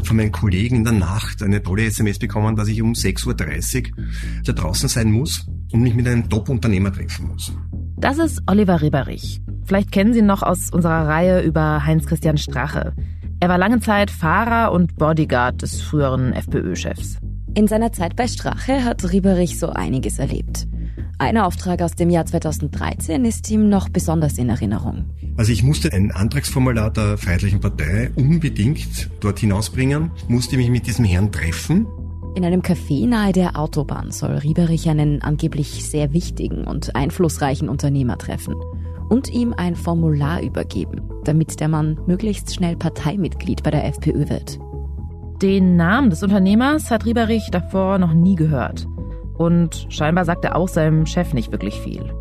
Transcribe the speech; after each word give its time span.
habe 0.00 0.08
von 0.08 0.16
meinen 0.16 0.32
Kollegen 0.32 0.76
in 0.76 0.84
der 0.84 0.94
Nacht 0.94 1.42
eine 1.42 1.62
tolle 1.62 1.84
SMS 1.84 2.18
bekommen, 2.18 2.56
dass 2.56 2.68
ich 2.68 2.80
um 2.80 2.92
6.30 2.92 3.26
Uhr 3.26 3.96
da 4.44 4.52
draußen 4.52 4.88
sein 4.88 5.12
muss 5.12 5.46
und 5.72 5.82
mich 5.82 5.94
mit 5.94 6.08
einem 6.08 6.28
Top-Unternehmer 6.28 6.90
treffen 6.90 7.28
muss. 7.28 7.52
Das 7.98 8.18
ist 8.18 8.42
Oliver 8.46 8.80
Rieberich. 8.80 9.42
Vielleicht 9.64 9.92
kennen 9.92 10.14
Sie 10.14 10.20
ihn 10.20 10.26
noch 10.26 10.42
aus 10.42 10.70
unserer 10.70 11.06
Reihe 11.06 11.42
über 11.42 11.84
Heinz-Christian 11.84 12.38
Strache. 12.38 12.94
Er 13.40 13.48
war 13.50 13.58
lange 13.58 13.80
Zeit 13.80 14.10
Fahrer 14.10 14.72
und 14.72 14.96
Bodyguard 14.96 15.60
des 15.60 15.82
früheren 15.82 16.32
FPÖ-Chefs. 16.32 17.18
In 17.54 17.66
seiner 17.66 17.92
Zeit 17.92 18.16
bei 18.16 18.26
Strache 18.26 18.84
hat 18.84 19.12
Rieberich 19.12 19.58
so 19.58 19.68
einiges 19.68 20.18
erlebt. 20.18 20.66
Ein 21.18 21.36
Auftrag 21.36 21.82
aus 21.82 21.94
dem 21.94 22.08
Jahr 22.08 22.24
2013 22.24 23.26
ist 23.26 23.50
ihm 23.50 23.68
noch 23.68 23.90
besonders 23.90 24.38
in 24.38 24.48
Erinnerung. 24.48 25.10
Also 25.40 25.52
ich 25.52 25.62
musste 25.62 25.90
ein 25.94 26.12
Antragsformular 26.12 26.90
der 26.90 27.16
Freiheitlichen 27.16 27.60
Partei 27.60 28.10
unbedingt 28.14 29.08
dort 29.20 29.38
hinausbringen, 29.38 30.10
musste 30.28 30.58
mich 30.58 30.68
mit 30.68 30.86
diesem 30.86 31.06
Herrn 31.06 31.32
treffen. 31.32 31.86
In 32.34 32.44
einem 32.44 32.60
Café 32.60 33.08
nahe 33.08 33.32
der 33.32 33.58
Autobahn 33.58 34.10
soll 34.10 34.32
Rieberich 34.32 34.86
einen 34.90 35.22
angeblich 35.22 35.82
sehr 35.86 36.12
wichtigen 36.12 36.64
und 36.64 36.94
einflussreichen 36.94 37.70
Unternehmer 37.70 38.18
treffen 38.18 38.54
und 39.08 39.30
ihm 39.30 39.54
ein 39.56 39.76
Formular 39.76 40.42
übergeben, 40.42 41.08
damit 41.24 41.58
der 41.58 41.68
Mann 41.68 41.98
möglichst 42.06 42.54
schnell 42.54 42.76
Parteimitglied 42.76 43.62
bei 43.62 43.70
der 43.70 43.86
FPÖ 43.86 44.28
wird. 44.28 44.58
Den 45.40 45.74
Namen 45.74 46.10
des 46.10 46.22
Unternehmers 46.22 46.90
hat 46.90 47.06
Rieberich 47.06 47.48
davor 47.50 47.96
noch 47.96 48.12
nie 48.12 48.34
gehört. 48.34 48.86
Und 49.38 49.86
scheinbar 49.88 50.26
sagt 50.26 50.44
er 50.44 50.54
auch 50.54 50.68
seinem 50.68 51.06
Chef 51.06 51.32
nicht 51.32 51.50
wirklich 51.50 51.80
viel. 51.80 52.12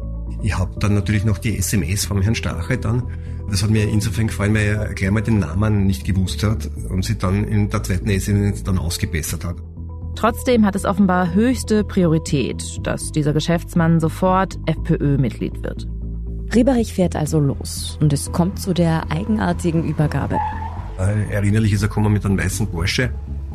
Ich 0.42 0.58
habe 0.58 0.80
dann 0.80 0.96
natürlich 0.96 1.26
noch 1.26 1.38
die 1.38 1.58
SMS 1.58 2.06
vom 2.06 2.22
Herrn 2.22 2.36
Strache 2.36 2.78
dann. 2.78 3.04
Das 3.50 3.64
hat 3.64 3.72
mir 3.72 3.90
insofern 3.90 4.28
gefallen, 4.28 4.54
weil 4.54 4.68
er 4.68 4.94
gleich 4.94 5.12
mal 5.12 5.22
den 5.22 5.40
Namen 5.40 5.86
nicht 5.86 6.06
gewusst 6.06 6.44
hat 6.44 6.70
und 6.90 7.04
sie 7.04 7.18
dann 7.18 7.44
in 7.44 7.70
der 7.70 7.84
zweiten 7.84 8.10
SMS 8.10 8.64
dann 8.64 8.78
ausgebessert 8.78 9.44
hat. 9.44 9.58
Trotzdem 10.16 10.66
hat 10.66 10.76
es 10.76 10.86
offenbar 10.86 11.34
höchste 11.34 11.84
Priorität, 11.84 12.80
dass 12.84 13.12
dieser 13.12 13.34
Geschäftsmann 13.34 14.00
sofort 14.00 14.60
FPÖ-Mitglied 14.66 15.64
wird. 15.64 15.88
Rieberich 16.54 16.94
fährt 16.94 17.16
also 17.16 17.40
los 17.40 17.98
und 18.02 18.12
es 18.12 18.32
kommt 18.32 18.60
zu 18.60 18.74
der 18.74 19.12
eigenartigen 19.12 19.84
Übergabe. 19.84 20.38
Erinnerlich 20.98 21.74
ist 21.74 21.84
er 21.84 21.88
gekommen 21.88 22.12
mit 22.12 22.26
einem 22.26 22.38
weißen 22.38 22.68
Porsche 22.68 23.12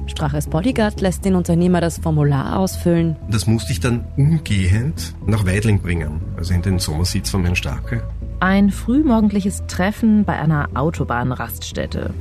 Straches 0.06 0.48
Bodyguard 0.48 1.00
lässt 1.00 1.24
den 1.24 1.34
Unternehmer 1.34 1.80
das 1.80 1.98
Formular 1.98 2.58
ausfüllen. 2.58 3.16
Das 3.30 3.46
musste 3.46 3.72
ich 3.72 3.80
dann 3.80 4.04
umgehend 4.16 5.14
nach 5.26 5.46
Weidling 5.46 5.80
bringen, 5.80 6.20
also 6.36 6.54
in 6.54 6.62
den 6.62 6.78
Sommersitz 6.78 7.30
von 7.30 7.42
Herrn 7.42 7.56
Strache. 7.56 8.02
Ein 8.40 8.70
frühmorgendliches 8.70 9.64
Treffen 9.66 10.24
bei 10.24 10.38
einer 10.38 10.68
Autobahnraststätte. 10.74 12.12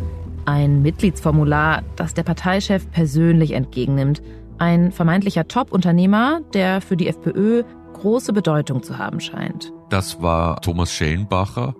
Ein 0.45 0.81
Mitgliedsformular, 0.81 1.84
das 1.95 2.14
der 2.14 2.23
Parteichef 2.23 2.89
persönlich 2.92 3.52
entgegennimmt. 3.52 4.22
Ein 4.58 4.92
vermeintlicher 4.92 5.48
Top-Unternehmer, 5.48 6.42
der 6.54 6.81
für 6.81 6.95
die 6.95 7.08
FPÖ 7.08 7.64
große 7.94 8.34
Bedeutung 8.34 8.84
zu 8.84 8.98
haben 8.98 9.20
scheint. 9.20 9.72
Das 9.89 10.22
war 10.22 10.61
Thomas 10.61 10.92
Schellenbacher, 10.94 11.76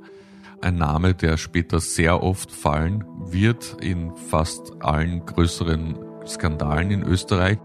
ein 0.64 0.76
Name, 0.76 1.14
der 1.14 1.38
später 1.38 1.80
sehr 1.80 2.24
oft 2.24 2.52
fallen 2.52 3.04
wird 3.20 3.78
in 3.82 4.16
fast 4.16 4.74
allen 4.80 5.26
größeren 5.26 5.98
Skandalen 6.26 6.92
in 6.92 7.04
Österreich. 7.04 7.60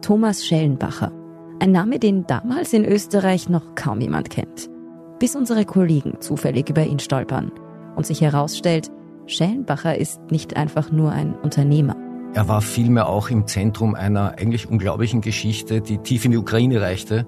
Thomas 0.00 0.46
Schellenbacher. 0.46 1.12
Ein 1.60 1.72
Name, 1.72 1.98
den 1.98 2.26
damals 2.26 2.72
in 2.72 2.84
Österreich 2.84 3.48
noch 3.48 3.74
kaum 3.74 4.00
jemand 4.00 4.30
kennt. 4.30 4.70
Bis 5.18 5.36
unsere 5.36 5.66
Kollegen 5.66 6.20
zufällig 6.20 6.70
über 6.70 6.84
ihn 6.84 6.98
stolpern 6.98 7.52
und 7.96 8.06
sich 8.06 8.22
herausstellt, 8.22 8.90
Schellenbacher 9.26 9.98
ist 9.98 10.20
nicht 10.30 10.56
einfach 10.56 10.90
nur 10.90 11.12
ein 11.12 11.34
Unternehmer. 11.34 12.09
Er 12.32 12.46
war 12.46 12.60
vielmehr 12.60 13.08
auch 13.08 13.28
im 13.28 13.48
Zentrum 13.48 13.96
einer 13.96 14.38
eigentlich 14.38 14.68
unglaublichen 14.68 15.20
Geschichte, 15.20 15.80
die 15.80 15.98
tief 15.98 16.24
in 16.24 16.30
die 16.30 16.36
Ukraine 16.36 16.80
reichte, 16.80 17.26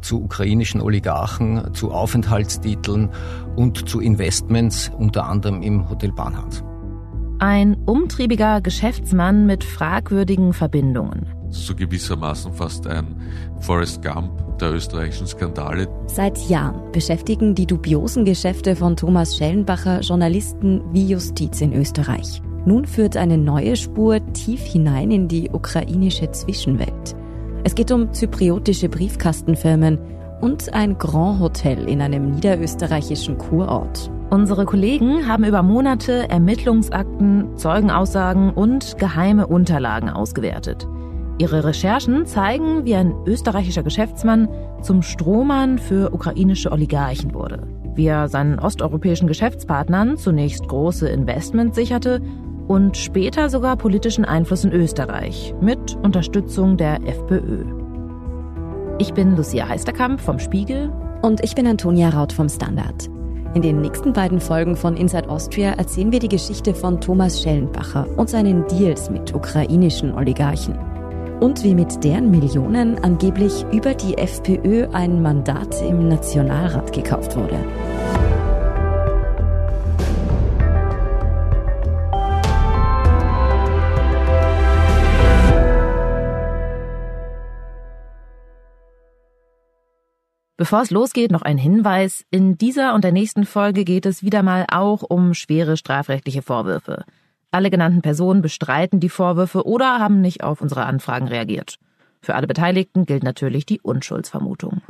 zu 0.00 0.20
ukrainischen 0.22 0.80
Oligarchen, 0.80 1.72
zu 1.72 1.92
Aufenthaltstiteln 1.92 3.10
und 3.54 3.88
zu 3.88 4.00
Investments, 4.00 4.90
unter 4.98 5.26
anderem 5.26 5.62
im 5.62 5.88
Hotel 5.88 6.10
Bahnhardt. 6.10 6.64
Ein 7.38 7.76
umtriebiger 7.86 8.60
Geschäftsmann 8.60 9.46
mit 9.46 9.62
fragwürdigen 9.62 10.52
Verbindungen. 10.52 11.26
So 11.50 11.74
gewissermaßen 11.74 12.52
fast 12.52 12.88
ein 12.88 13.20
Forrest 13.60 14.02
Gump 14.02 14.58
der 14.58 14.72
österreichischen 14.72 15.28
Skandale. 15.28 15.88
Seit 16.06 16.36
Jahren 16.48 16.90
beschäftigen 16.90 17.54
die 17.54 17.66
dubiosen 17.66 18.24
Geschäfte 18.24 18.74
von 18.74 18.96
Thomas 18.96 19.36
Schellenbacher 19.36 20.00
Journalisten 20.00 20.82
wie 20.92 21.06
Justiz 21.06 21.60
in 21.60 21.72
Österreich. 21.72 22.42
Nun 22.64 22.84
führt 22.84 23.16
eine 23.16 23.38
neue 23.38 23.76
Spur 23.76 24.20
tief 24.32 24.60
hinein 24.62 25.10
in 25.10 25.28
die 25.28 25.50
ukrainische 25.50 26.30
Zwischenwelt. 26.30 27.16
Es 27.64 27.74
geht 27.74 27.90
um 27.90 28.12
zypriotische 28.12 28.88
Briefkastenfirmen 28.88 29.98
und 30.40 30.72
ein 30.72 30.96
Grand 30.98 31.40
Hotel 31.40 31.88
in 31.88 32.00
einem 32.00 32.32
niederösterreichischen 32.32 33.38
Kurort. 33.38 34.10
Unsere 34.30 34.64
Kollegen 34.64 35.26
haben 35.26 35.44
über 35.44 35.62
Monate 35.62 36.28
Ermittlungsakten, 36.30 37.56
Zeugenaussagen 37.56 38.50
und 38.50 38.96
geheime 38.98 39.46
Unterlagen 39.46 40.08
ausgewertet. 40.08 40.86
Ihre 41.38 41.64
Recherchen 41.64 42.26
zeigen, 42.26 42.84
wie 42.84 42.94
ein 42.94 43.14
österreichischer 43.26 43.82
Geschäftsmann 43.82 44.48
zum 44.82 45.02
Strohmann 45.02 45.78
für 45.78 46.12
ukrainische 46.12 46.70
Oligarchen 46.70 47.34
wurde, 47.34 47.66
wie 47.94 48.06
er 48.06 48.28
seinen 48.28 48.58
osteuropäischen 48.58 49.28
Geschäftspartnern 49.28 50.16
zunächst 50.16 50.66
große 50.66 51.08
Investments 51.08 51.76
sicherte 51.76 52.20
und 52.68 52.96
später 52.96 53.50
sogar 53.50 53.76
politischen 53.76 54.24
Einfluss 54.24 54.64
in 54.64 54.72
Österreich 54.72 55.54
mit 55.60 55.96
Unterstützung 56.02 56.76
der 56.76 57.02
FPÖ. 57.06 57.64
Ich 58.98 59.14
bin 59.14 59.34
Lucia 59.34 59.66
Heisterkamp 59.66 60.20
vom 60.20 60.38
Spiegel. 60.38 60.92
Und 61.22 61.44
ich 61.44 61.54
bin 61.54 61.66
Antonia 61.66 62.08
Raut 62.10 62.32
vom 62.32 62.48
Standard. 62.48 63.10
In 63.54 63.62
den 63.62 63.80
nächsten 63.80 64.12
beiden 64.12 64.40
Folgen 64.40 64.76
von 64.76 64.96
Inside 64.96 65.28
Austria 65.28 65.72
erzählen 65.72 66.12
wir 66.12 66.18
die 66.18 66.28
Geschichte 66.28 66.74
von 66.74 67.00
Thomas 67.00 67.42
Schellenbacher 67.42 68.06
und 68.16 68.30
seinen 68.30 68.66
Deals 68.68 69.10
mit 69.10 69.34
ukrainischen 69.34 70.14
Oligarchen. 70.14 70.89
Und 71.40 71.64
wie 71.64 71.74
mit 71.74 72.04
deren 72.04 72.30
Millionen 72.30 73.02
angeblich 73.02 73.64
über 73.72 73.94
die 73.94 74.18
FPÖ 74.18 74.88
ein 74.92 75.22
Mandat 75.22 75.80
im 75.80 76.06
Nationalrat 76.08 76.92
gekauft 76.92 77.34
wurde. 77.34 77.58
Bevor 90.58 90.82
es 90.82 90.90
losgeht, 90.90 91.30
noch 91.30 91.40
ein 91.40 91.56
Hinweis. 91.56 92.26
In 92.30 92.58
dieser 92.58 92.94
und 92.94 93.02
der 93.02 93.12
nächsten 93.12 93.46
Folge 93.46 93.84
geht 93.84 94.04
es 94.04 94.22
wieder 94.22 94.42
mal 94.42 94.66
auch 94.70 95.02
um 95.02 95.32
schwere 95.32 95.78
strafrechtliche 95.78 96.42
Vorwürfe. 96.42 97.06
Alle 97.52 97.70
genannten 97.70 98.00
Personen 98.00 98.42
bestreiten 98.42 99.00
die 99.00 99.08
Vorwürfe 99.08 99.66
oder 99.66 99.98
haben 99.98 100.20
nicht 100.20 100.44
auf 100.44 100.60
unsere 100.60 100.86
Anfragen 100.86 101.26
reagiert. 101.26 101.76
Für 102.22 102.36
alle 102.36 102.46
Beteiligten 102.46 103.06
gilt 103.06 103.24
natürlich 103.24 103.66
die 103.66 103.80
Unschuldsvermutung. 103.80 104.82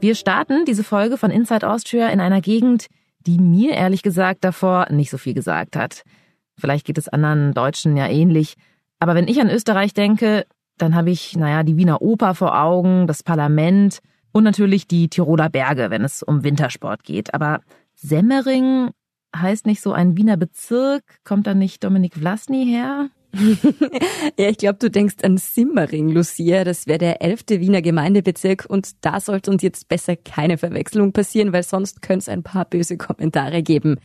Wir 0.00 0.14
starten 0.14 0.64
diese 0.64 0.84
Folge 0.84 1.16
von 1.16 1.30
Inside 1.30 1.68
Austria 1.68 2.08
in 2.08 2.20
einer 2.20 2.40
Gegend, 2.40 2.86
die 3.26 3.38
mir 3.38 3.72
ehrlich 3.72 4.02
gesagt 4.02 4.44
davor 4.44 4.86
nicht 4.90 5.10
so 5.10 5.18
viel 5.18 5.34
gesagt 5.34 5.74
hat. 5.74 6.02
Vielleicht 6.56 6.86
geht 6.86 6.98
es 6.98 7.08
anderen 7.08 7.52
Deutschen 7.52 7.96
ja 7.96 8.06
ähnlich. 8.06 8.54
Aber 9.00 9.14
wenn 9.14 9.26
ich 9.26 9.40
an 9.40 9.50
Österreich 9.50 9.92
denke, 9.92 10.46
dann 10.78 10.94
habe 10.94 11.10
ich, 11.10 11.36
naja, 11.36 11.64
die 11.64 11.76
Wiener 11.76 12.00
Oper 12.00 12.34
vor 12.34 12.60
Augen, 12.60 13.06
das 13.06 13.22
Parlament 13.22 13.98
und 14.30 14.44
natürlich 14.44 14.86
die 14.86 15.08
Tiroler 15.08 15.48
Berge, 15.48 15.90
wenn 15.90 16.04
es 16.04 16.22
um 16.22 16.44
Wintersport 16.44 17.02
geht. 17.02 17.34
Aber 17.34 17.60
Semmering 17.94 18.90
heißt 19.40 19.66
nicht 19.66 19.80
so 19.80 19.92
ein 19.92 20.16
Wiener 20.16 20.36
Bezirk? 20.36 21.02
Kommt 21.24 21.46
da 21.46 21.54
nicht 21.54 21.84
Dominik 21.84 22.14
Vlasny 22.14 22.66
her? 22.66 23.10
ja, 24.38 24.48
ich 24.48 24.58
glaube, 24.58 24.78
du 24.78 24.90
denkst 24.90 25.16
an 25.22 25.36
Simmering, 25.36 26.08
Lucia. 26.08 26.64
Das 26.64 26.86
wäre 26.86 26.98
der 26.98 27.22
elfte 27.22 27.60
Wiener 27.60 27.82
Gemeindebezirk 27.82 28.66
und 28.68 29.04
da 29.04 29.20
sollte 29.20 29.50
uns 29.50 29.62
jetzt 29.62 29.88
besser 29.88 30.16
keine 30.16 30.58
Verwechslung 30.58 31.12
passieren, 31.12 31.52
weil 31.52 31.62
sonst 31.62 32.02
könnte 32.02 32.20
es 32.20 32.28
ein 32.28 32.42
paar 32.42 32.64
böse 32.64 32.96
Kommentare 32.96 33.62
geben. 33.62 33.96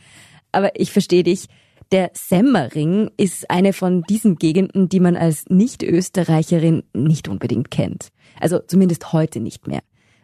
Aber 0.52 0.78
ich 0.78 0.92
verstehe 0.92 1.22
dich. 1.22 1.48
Der 1.90 2.10
Semmering 2.14 3.10
ist 3.18 3.50
eine 3.50 3.74
von 3.74 4.02
diesen 4.02 4.36
Gegenden, 4.36 4.88
die 4.88 5.00
man 5.00 5.14
als 5.14 5.44
Nicht-Österreicherin 5.48 6.84
nicht 6.94 7.28
unbedingt 7.28 7.70
kennt. 7.70 8.08
Also 8.40 8.60
zumindest 8.60 9.12
heute 9.12 9.40
nicht 9.40 9.66
mehr. 9.66 9.80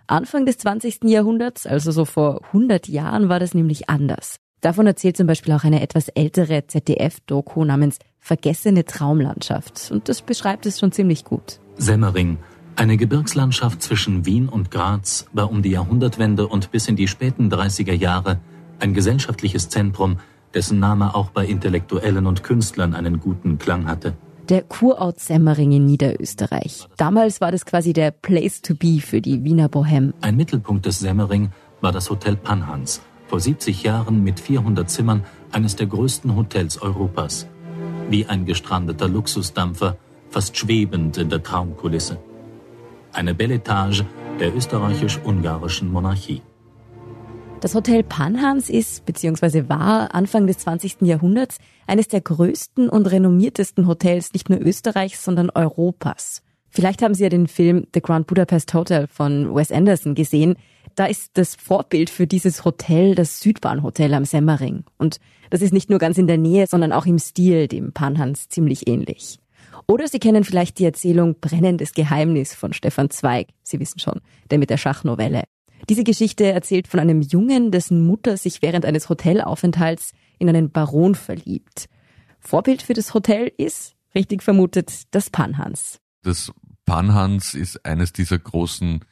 Anfang 0.06 0.46
des 0.46 0.56
20. 0.58 1.04
Jahrhunderts, 1.04 1.66
also 1.66 1.90
so 1.90 2.06
vor 2.06 2.43
100 2.46 2.88
Jahren, 2.88 3.28
war 3.28 3.38
das 3.38 3.52
nämlich 3.52 3.90
anders. 3.90 4.38
Davon 4.60 4.87
erzählt 4.87 5.16
zum 5.16 5.26
Beispiel 5.26 5.55
auch 5.55 5.64
eine 5.64 5.82
etwas 5.82 6.08
ältere 6.08 6.66
ZDF-Doku 6.66 7.64
namens 7.64 7.99
Vergessene 8.19 8.84
Traumlandschaft. 8.84 9.90
Und 9.93 10.08
das 10.08 10.22
beschreibt 10.22 10.66
es 10.66 10.81
schon 10.81 10.93
ziemlich 10.93 11.25
gut. 11.25 11.60
Semmering, 11.76 12.38
eine 12.75 12.96
Gebirgslandschaft 12.96 13.82
zwischen 13.82 14.26
Wien 14.26 14.49
und 14.49 14.70
Graz, 14.70 15.26
war 15.32 15.50
um 15.50 15.62
die 15.62 15.70
Jahrhundertwende 15.70 16.49
und 16.49 16.72
bis 16.72 16.88
in 16.88 16.96
die 16.96 17.08
späten 17.08 17.50
30er 17.50 17.94
Jahre 17.94 18.40
ein 18.81 18.94
gesellschaftliches 18.94 19.69
Zentrum 19.69 20.19
dessen 20.55 20.81
Name 20.81 21.14
auch 21.14 21.31
bei 21.31 21.44
Intellektuellen 21.44 22.26
und 22.26 22.43
Künstlern 22.43 22.94
einen 22.94 23.20
guten 23.20 23.58
Klang 23.58 23.87
hatte. 23.87 24.14
Der 24.49 24.62
Kurort 24.62 25.20
Semmering 25.20 25.72
in 25.72 25.84
Niederösterreich. 25.84 26.88
Damals 26.96 27.40
war 27.40 27.52
das 27.52 27.66
quasi 27.66 27.93
der 27.93 28.11
Place 28.11 28.62
to 28.62 28.75
be 28.75 29.00
für 29.00 29.20
die 29.20 29.44
Wiener 29.44 29.69
Bohem. 29.69 30.14
Ein 30.22 30.37
Mittelpunkt 30.37 30.87
des 30.87 31.00
Semmering 31.00 31.50
war 31.81 31.93
das 31.93 32.08
Hotel 32.11 32.37
Panhans, 32.37 33.02
vor 33.28 33.40
70 33.40 33.82
Jahren 33.82 34.25
mit 34.25 34.40
400 34.40 34.90
Zimmern 34.90 35.25
eines 35.52 35.76
der 35.76 35.86
größten 35.86 36.34
Hotels 36.34 36.80
Europas. 36.80 37.46
Wie 38.10 38.26
ein 38.26 38.46
gestrandeter 38.46 39.06
Luxusdampfer, 39.06 39.96
fast 40.30 40.56
schwebend 40.56 41.19
in 41.19 41.28
der 41.28 41.42
Traumkulisse. 41.42 42.19
Eine 43.12 43.34
Belle 43.34 43.54
Etage 43.54 44.04
der 44.40 44.54
österreichisch-ungarischen 44.54 45.92
Monarchie. 45.92 46.42
Das 47.60 47.75
Hotel 47.75 48.04
Panhans 48.04 48.70
ist 48.70 49.04
bzw. 49.04 49.69
war 49.69 50.14
Anfang 50.14 50.46
des 50.46 50.58
20. 50.58 51.02
Jahrhunderts 51.02 51.58
eines 51.86 52.06
der 52.06 52.20
größten 52.20 52.88
und 52.88 53.06
renommiertesten 53.10 53.86
Hotels 53.86 54.32
nicht 54.32 54.48
nur 54.48 54.60
Österreichs, 54.60 55.25
sondern 55.25 55.50
Europas. 55.50 56.42
Vielleicht 56.70 57.02
haben 57.02 57.14
Sie 57.14 57.25
ja 57.25 57.28
den 57.28 57.48
Film 57.48 57.86
The 57.94 58.00
Grand 58.00 58.26
Budapest 58.26 58.72
Hotel 58.75 59.08
von 59.08 59.54
Wes 59.54 59.72
Anderson 59.72 60.14
gesehen. 60.14 60.56
Da 60.99 61.06
ist 61.06 61.31
das 61.35 61.55
Vorbild 61.55 62.11
für 62.11 62.27
dieses 62.27 62.65
Hotel 62.65 63.15
das 63.15 63.39
Südbahnhotel 63.39 64.12
am 64.15 64.25
Semmering. 64.25 64.83
Und 64.97 65.21
das 65.49 65.62
ist 65.62 65.73
nicht 65.73 65.91
nur 65.91 66.00
ganz 66.00 66.19
in 66.19 66.27
der 66.27 66.39
Nähe, 66.39 66.67
sondern 66.67 66.93
auch 66.93 67.06
im 67.06 67.21
Stil 67.21 67.69
dem 67.69 67.93
Panhans 67.93 68.49
ziemlich 68.49 68.89
ähnlich. 68.89 69.39
Oder 69.87 70.09
Sie 70.09 70.19
kennen 70.19 70.43
vielleicht 70.43 70.81
die 70.81 70.85
Erzählung 70.85 71.37
Brennendes 71.41 71.93
Geheimnis 71.93 72.53
von 72.53 72.73
Stefan 72.73 73.11
Zweig. 73.11 73.47
Sie 73.62 73.79
wissen 73.79 74.00
schon, 74.00 74.21
der 74.50 74.59
mit 74.59 74.71
der 74.71 74.77
Schachnovelle. 74.77 75.45
Diese 75.89 76.03
Geschichte 76.03 76.47
erzählt 76.47 76.89
von 76.89 76.99
einem 76.99 77.21
Jungen, 77.21 77.71
dessen 77.71 78.05
Mutter 78.05 78.37
sich 78.37 78.61
während 78.61 78.85
eines 78.85 79.09
Hotelaufenthalts 79.09 80.15
in 80.41 80.49
einen 80.49 80.73
Baron 80.73 81.15
verliebt. 81.15 81.89
Vorbild 82.41 82.83
für 82.83 82.95
das 82.95 83.15
Hotel 83.15 83.53
ist, 83.56 83.95
richtig 84.17 84.43
vermutet, 84.43 85.03
das 85.12 85.31
Panhans. 85.31 86.00
Das 86.25 86.50
Panhans 86.87 87.55
ist 87.55 87.87
eines 87.87 88.12
dieser 88.12 88.41
großen 88.41 89.05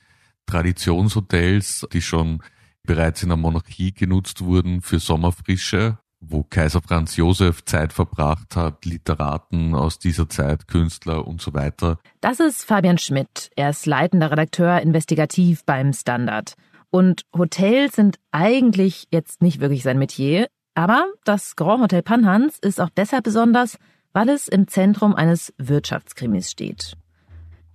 Traditionshotels, 0.46 1.86
die 1.92 2.02
schon 2.02 2.42
bereits 2.84 3.22
in 3.22 3.28
der 3.28 3.36
Monarchie 3.36 3.92
genutzt 3.92 4.42
wurden 4.44 4.80
für 4.80 4.98
Sommerfrische, 4.98 5.98
wo 6.20 6.42
Kaiser 6.42 6.80
Franz 6.80 7.16
Josef 7.16 7.64
Zeit 7.64 7.92
verbracht 7.92 8.56
hat, 8.56 8.84
Literaten 8.84 9.74
aus 9.74 9.98
dieser 9.98 10.28
Zeit, 10.28 10.68
Künstler 10.68 11.26
und 11.26 11.40
so 11.40 11.52
weiter. 11.52 11.98
Das 12.20 12.40
ist 12.40 12.64
Fabian 12.64 12.98
Schmidt. 12.98 13.50
Er 13.56 13.70
ist 13.70 13.86
leitender 13.86 14.30
Redakteur 14.30 14.80
investigativ 14.80 15.64
beim 15.64 15.92
Standard. 15.92 16.54
Und 16.90 17.22
Hotels 17.36 17.96
sind 17.96 18.18
eigentlich 18.30 19.08
jetzt 19.10 19.42
nicht 19.42 19.60
wirklich 19.60 19.82
sein 19.82 19.98
Metier, 19.98 20.46
aber 20.74 21.06
das 21.24 21.56
Grand 21.56 21.82
Hotel 21.82 22.02
Panhans 22.02 22.58
ist 22.58 22.80
auch 22.80 22.90
deshalb 22.90 23.24
besonders, 23.24 23.78
weil 24.12 24.28
es 24.28 24.48
im 24.48 24.68
Zentrum 24.68 25.14
eines 25.14 25.52
Wirtschaftskrimis 25.58 26.50
steht. 26.50 26.96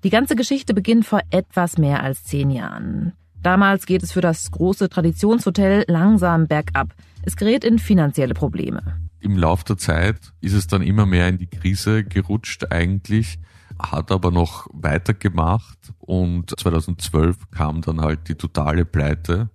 Die 0.03 0.09
ganze 0.09 0.35
Geschichte 0.35 0.73
beginnt 0.73 1.05
vor 1.05 1.21
etwas 1.29 1.77
mehr 1.77 2.03
als 2.03 2.23
zehn 2.23 2.49
Jahren. 2.49 3.13
Damals 3.41 3.85
geht 3.85 4.03
es 4.03 4.11
für 4.11 4.21
das 4.21 4.51
große 4.51 4.89
Traditionshotel 4.89 5.85
langsam 5.87 6.47
bergab. 6.47 6.93
Es 7.23 7.35
gerät 7.35 7.63
in 7.63 7.79
finanzielle 7.79 8.33
Probleme. 8.33 8.99
Im 9.19 9.37
Lauf 9.37 9.63
der 9.63 9.77
Zeit 9.77 10.33
ist 10.41 10.53
es 10.53 10.67
dann 10.67 10.81
immer 10.81 11.05
mehr 11.05 11.27
in 11.27 11.37
die 11.37 11.47
Krise 11.47 12.03
gerutscht 12.03 12.71
eigentlich 12.71 13.39
hat 13.81 14.11
aber 14.11 14.31
noch 14.31 14.67
weitergemacht 14.73 15.93
und 15.99 16.57
2012 16.59 17.51
kam 17.51 17.81
dann 17.81 18.01
halt 18.01 18.27
die 18.27 18.35
totale 18.35 18.85
Pleite. 18.85 19.49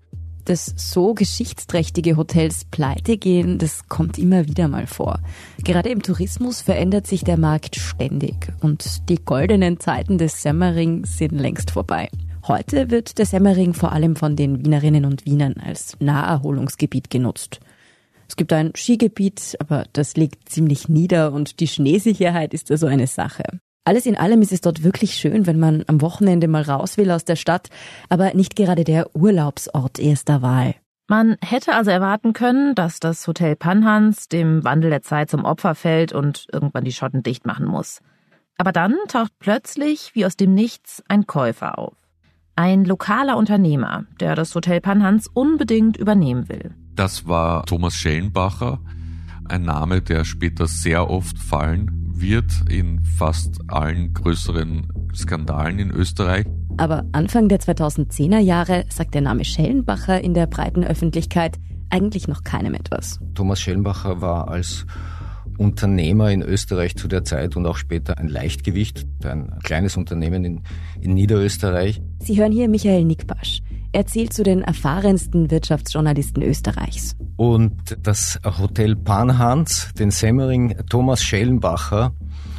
Dass 0.46 0.72
so 0.76 1.12
geschichtsträchtige 1.12 2.16
Hotels 2.16 2.64
pleite 2.64 3.19
gehen, 3.19 3.58
das 3.58 3.88
kommt 3.88 4.16
immer 4.16 4.46
wieder 4.46 4.69
mal 4.69 4.87
vor. 4.87 5.19
Gerade 5.64 5.88
im 5.88 6.02
Tourismus 6.02 6.62
verändert 6.62 7.08
sich 7.08 7.25
der 7.25 7.37
Markt 7.37 7.76
ständig 7.76 8.52
und 8.60 9.08
die 9.08 9.22
goldenen 9.22 9.81
Zeiten 9.81 10.19
des 10.19 10.43
Semmering 10.43 11.04
sind 11.04 11.32
längst 11.32 11.72
vorbei. 11.72 12.08
Heute 12.46 12.93
wird 12.93 13.19
der 13.19 13.26
Semmering 13.26 13.75
vor 13.75 13.90
allem 13.90 14.14
von 14.14 14.37
den 14.37 14.64
Wienerinnen 14.64 15.04
und 15.04 15.26
Wienern 15.26 15.54
als 15.54 15.96
Naherholungsgebiet 15.98 17.10
genutzt. 17.10 17.58
Es 18.28 18.37
gibt 18.37 18.52
ein 18.52 18.72
Skigebiet, 18.76 19.56
aber 19.58 19.84
das 19.93 20.16
liegt 20.16 20.48
ziemlich 20.48 20.88
nieder 20.88 21.32
und 21.32 21.58
die 21.58 21.66
Schneesicherheit 21.66 22.54
ist 22.54 22.70
also 22.70 22.87
eine 22.87 23.08
Sache. 23.08 23.43
Alles 23.86 24.04
in 24.04 24.16
allem 24.16 24.42
ist 24.42 24.50
es 24.50 24.60
dort 24.60 24.82
wirklich 24.82 25.14
schön, 25.14 25.46
wenn 25.46 25.60
man 25.60 25.84
am 25.86 26.00
Wochenende 26.00 26.48
mal 26.48 26.62
raus 26.62 26.96
will 26.96 27.08
aus 27.12 27.24
der 27.24 27.36
Stadt, 27.36 27.68
aber 28.08 28.34
nicht 28.34 28.56
gerade 28.56 28.82
der 28.82 29.14
Urlaubsort 29.14 30.00
erster 30.00 30.42
Wahl. 30.42 30.74
Man 31.06 31.36
hätte 31.40 31.72
also 31.72 31.92
erwarten 31.92 32.32
können, 32.32 32.74
dass 32.74 32.98
das 32.98 33.24
Hotel 33.28 33.54
Panhans 33.54 34.26
dem 34.26 34.64
Wandel 34.64 34.90
der 34.90 35.02
Zeit 35.02 35.30
zum 35.30 35.44
Opfer 35.44 35.76
fällt 35.76 36.12
und 36.12 36.48
irgendwann 36.52 36.82
die 36.82 36.90
Schotten 36.90 37.22
dicht 37.22 37.46
machen 37.46 37.66
muss. 37.66 38.00
Aber 38.58 38.72
dann 38.72 38.96
taucht 39.06 39.30
plötzlich 39.38 40.16
wie 40.16 40.26
aus 40.26 40.36
dem 40.36 40.52
Nichts 40.52 41.04
ein 41.06 41.28
Käufer 41.28 41.78
auf. 41.78 41.94
Ein 42.56 42.84
lokaler 42.86 43.36
Unternehmer, 43.36 44.04
der 44.18 44.34
das 44.34 44.52
Hotel 44.52 44.80
Panhans 44.80 45.28
unbedingt 45.32 45.96
übernehmen 45.96 46.48
will. 46.48 46.74
Das 46.96 47.28
war 47.28 47.64
Thomas 47.66 47.94
Schellenbacher, 47.94 48.80
ein 49.44 49.62
Name, 49.62 50.02
der 50.02 50.24
später 50.24 50.66
sehr 50.66 51.08
oft 51.08 51.38
fallen 51.38 52.06
wird 52.20 52.52
in 52.68 53.04
fast 53.04 53.60
allen 53.68 54.14
größeren 54.14 54.88
Skandalen 55.14 55.78
in 55.78 55.90
Österreich. 55.90 56.46
Aber 56.78 57.04
Anfang 57.12 57.48
der 57.48 57.60
2010er 57.60 58.38
Jahre 58.38 58.84
sagt 58.90 59.14
der 59.14 59.22
Name 59.22 59.44
Schellenbacher 59.44 60.22
in 60.22 60.34
der 60.34 60.46
breiten 60.46 60.84
Öffentlichkeit 60.84 61.58
eigentlich 61.90 62.28
noch 62.28 62.42
keinem 62.42 62.74
etwas. 62.74 63.18
Thomas 63.34 63.60
Schellenbacher 63.60 64.20
war 64.20 64.48
als 64.48 64.86
Unternehmer 65.58 66.30
in 66.30 66.42
Österreich 66.42 66.96
zu 66.96 67.08
der 67.08 67.24
Zeit 67.24 67.56
und 67.56 67.66
auch 67.66 67.76
später 67.76 68.19
ein 68.19 68.28
Leichtgewicht, 68.28 69.06
ein 69.24 69.58
kleines 69.62 69.96
Unternehmen 69.96 70.44
in, 70.44 70.62
in 71.00 71.14
Niederösterreich. 71.14 72.02
Sie 72.20 72.38
hören 72.38 72.52
hier 72.52 72.69
Michael 72.69 73.04
Nickbasch. 73.04 73.62
Er 73.96 74.04
zählt 74.04 74.34
zu 74.34 74.43
den 74.43 74.60
erfahrensten 74.60 75.50
Wirtschaftsjournalisten 75.50 76.43
Österreichs. 76.43 77.16
Und 77.37 77.96
das 78.02 78.38
Hotel 78.44 78.94
Panhans, 78.94 79.88
den 79.98 80.10
Semmering 80.10 80.76
Thomas 80.90 81.22
Schellenbacher 81.22 82.12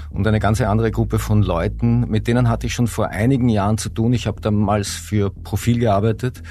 und 0.10 0.26
eine 0.26 0.40
ganze 0.40 0.68
andere 0.68 0.90
Gruppe 0.90 1.20
von 1.20 1.44
Leuten, 1.44 2.10
mit 2.10 2.28
denen 2.28 2.50
hatte 2.50 2.66
ich 2.66 2.74
schon 2.74 2.88
vor 2.88 3.10
einigen 3.10 3.50
Jahren 3.50 3.78
zu 3.78 3.90
tun. 3.90 4.14
Ich 4.14 4.26
habe 4.26 4.42
damals 4.42 4.90
für 4.90 5.30
Profil 5.30 5.78
gearbeitet 5.78 6.42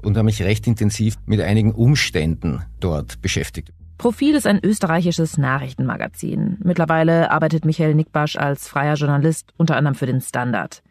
und 0.00 0.16
habe 0.16 0.26
mich 0.26 0.44
recht 0.44 0.64
intensiv 0.68 1.16
mit 1.26 1.40
einigen 1.40 1.72
Umständen 1.72 2.62
dort 2.78 3.20
beschäftigt. 3.22 3.72
Profil 3.98 4.36
ist 4.36 4.46
ein 4.46 4.60
österreichisches 4.62 5.38
Nachrichtenmagazin. 5.38 6.56
Mittlerweile 6.62 7.32
arbeitet 7.32 7.64
Michael 7.64 7.96
Nickbasch 7.96 8.36
als 8.36 8.68
freier 8.68 8.94
Journalist 8.94 9.52
unter 9.56 9.76
anderem 9.76 9.96
für 9.96 10.06
den 10.06 10.20
Standard. 10.20 10.84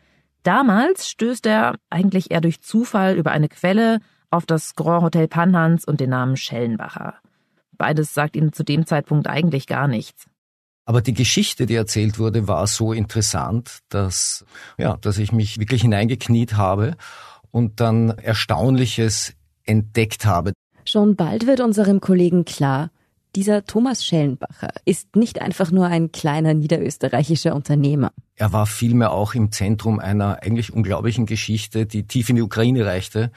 Damals 0.44 1.10
stößt 1.10 1.46
er 1.46 1.76
eigentlich 1.90 2.32
eher 2.32 2.42
durch 2.42 2.62
Zufall 2.62 3.16
über 3.16 3.32
eine 3.32 3.50
Quelle 3.50 4.00
auf 4.30 4.46
das 4.46 4.76
Grand 4.76 5.04
Hotel 5.04 5.28
Panhans 5.28 5.86
und 5.86 6.00
den 6.00 6.12
Namen 6.12 6.38
Schellenbacher. 6.38 7.16
Beides 7.78 8.14
sagt 8.14 8.36
ihm 8.36 8.54
zu 8.54 8.64
dem 8.64 8.86
Zeitpunkt 8.86 9.28
eigentlich 9.28 9.68
gar 9.68 9.88
nichts. 9.88 10.26
Aber 10.86 11.02
die 11.02 11.14
Geschichte, 11.14 11.66
die 11.66 11.76
erzählt 11.76 12.18
wurde, 12.18 12.48
war 12.48 12.66
so 12.66 12.94
interessant, 12.94 13.80
dass, 13.90 14.44
ja, 14.78 14.98
dass 14.98 15.18
ich 15.18 15.32
mich 15.32 15.60
wirklich 15.60 15.84
hineingekniet 15.84 16.58
habe 16.58 16.96
und 17.52 17.80
dann 17.80 18.10
Erstaunliches 18.10 19.34
entdeckt 19.66 20.26
habe. 20.26 20.54
Schon 20.86 21.16
bald 21.16 21.46
wird 21.46 21.60
unserem 21.60 22.00
Kollegen 22.02 22.44
klar, 22.44 22.90
dieser 23.36 23.66
Thomas 23.66 24.04
Schellenbacher 24.04 24.70
ist 24.86 25.16
nicht 25.16 25.42
einfach 25.42 25.72
nur 25.72 25.88
ein 25.88 26.12
kleiner 26.12 26.54
niederösterreichischer 26.54 27.56
Unternehmer. 27.56 28.12
Er 28.36 28.54
war 28.54 28.66
vielmehr 28.66 29.12
auch 29.12 29.36
im 29.36 29.52
Zentrum 29.52 30.00
einer 30.00 30.42
eigentlich 30.42 30.74
unglaublichen 30.74 31.26
Geschichte, 31.26 31.86
die 31.86 32.08
tief 32.08 32.30
in 32.30 32.38
die 32.38 32.42
Ukraine 32.42 32.86
reichte, 32.86 33.32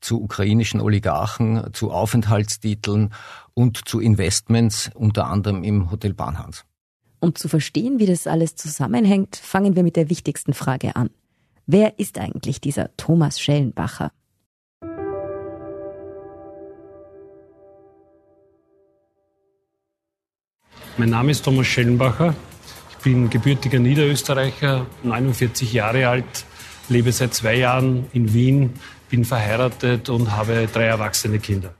zu 0.00 0.22
ukrainischen 0.22 0.80
Oligarchen, 0.80 1.72
zu 1.72 1.90
Aufenthaltstiteln 1.90 3.12
und 3.54 3.88
zu 3.88 4.00
Investments, 4.00 4.90
unter 4.94 5.26
anderem 5.26 5.64
im 5.64 5.90
Hotel 5.90 6.14
Bahnhans. 6.14 6.64
Um 7.20 7.34
zu 7.34 7.48
verstehen, 7.48 7.98
wie 7.98 8.06
das 8.06 8.26
alles 8.26 8.54
zusammenhängt, 8.54 9.36
fangen 9.36 9.76
wir 9.76 9.82
mit 9.82 9.96
der 9.96 10.10
wichtigsten 10.10 10.52
Frage 10.52 10.94
an. 10.94 11.10
Wer 11.66 11.98
ist 11.98 12.18
eigentlich 12.18 12.60
dieser 12.60 12.94
Thomas 12.98 13.40
Schellenbacher? 13.40 14.10
Mein 20.96 21.10
Name 21.10 21.32
ist 21.32 21.44
Thomas 21.44 21.66
Schellenbacher. 21.66 22.36
Ich 22.90 22.96
bin 22.98 23.28
gebürtiger 23.28 23.80
Niederösterreicher, 23.80 24.86
49 25.02 25.72
Jahre 25.72 26.06
alt, 26.06 26.44
lebe 26.88 27.10
seit 27.10 27.34
zwei 27.34 27.56
Jahren 27.56 28.06
in 28.12 28.32
Wien, 28.32 28.74
bin 29.10 29.24
verheiratet 29.24 30.08
und 30.08 30.36
habe 30.36 30.68
drei 30.72 30.84
erwachsene 30.84 31.40
Kinder. 31.40 31.74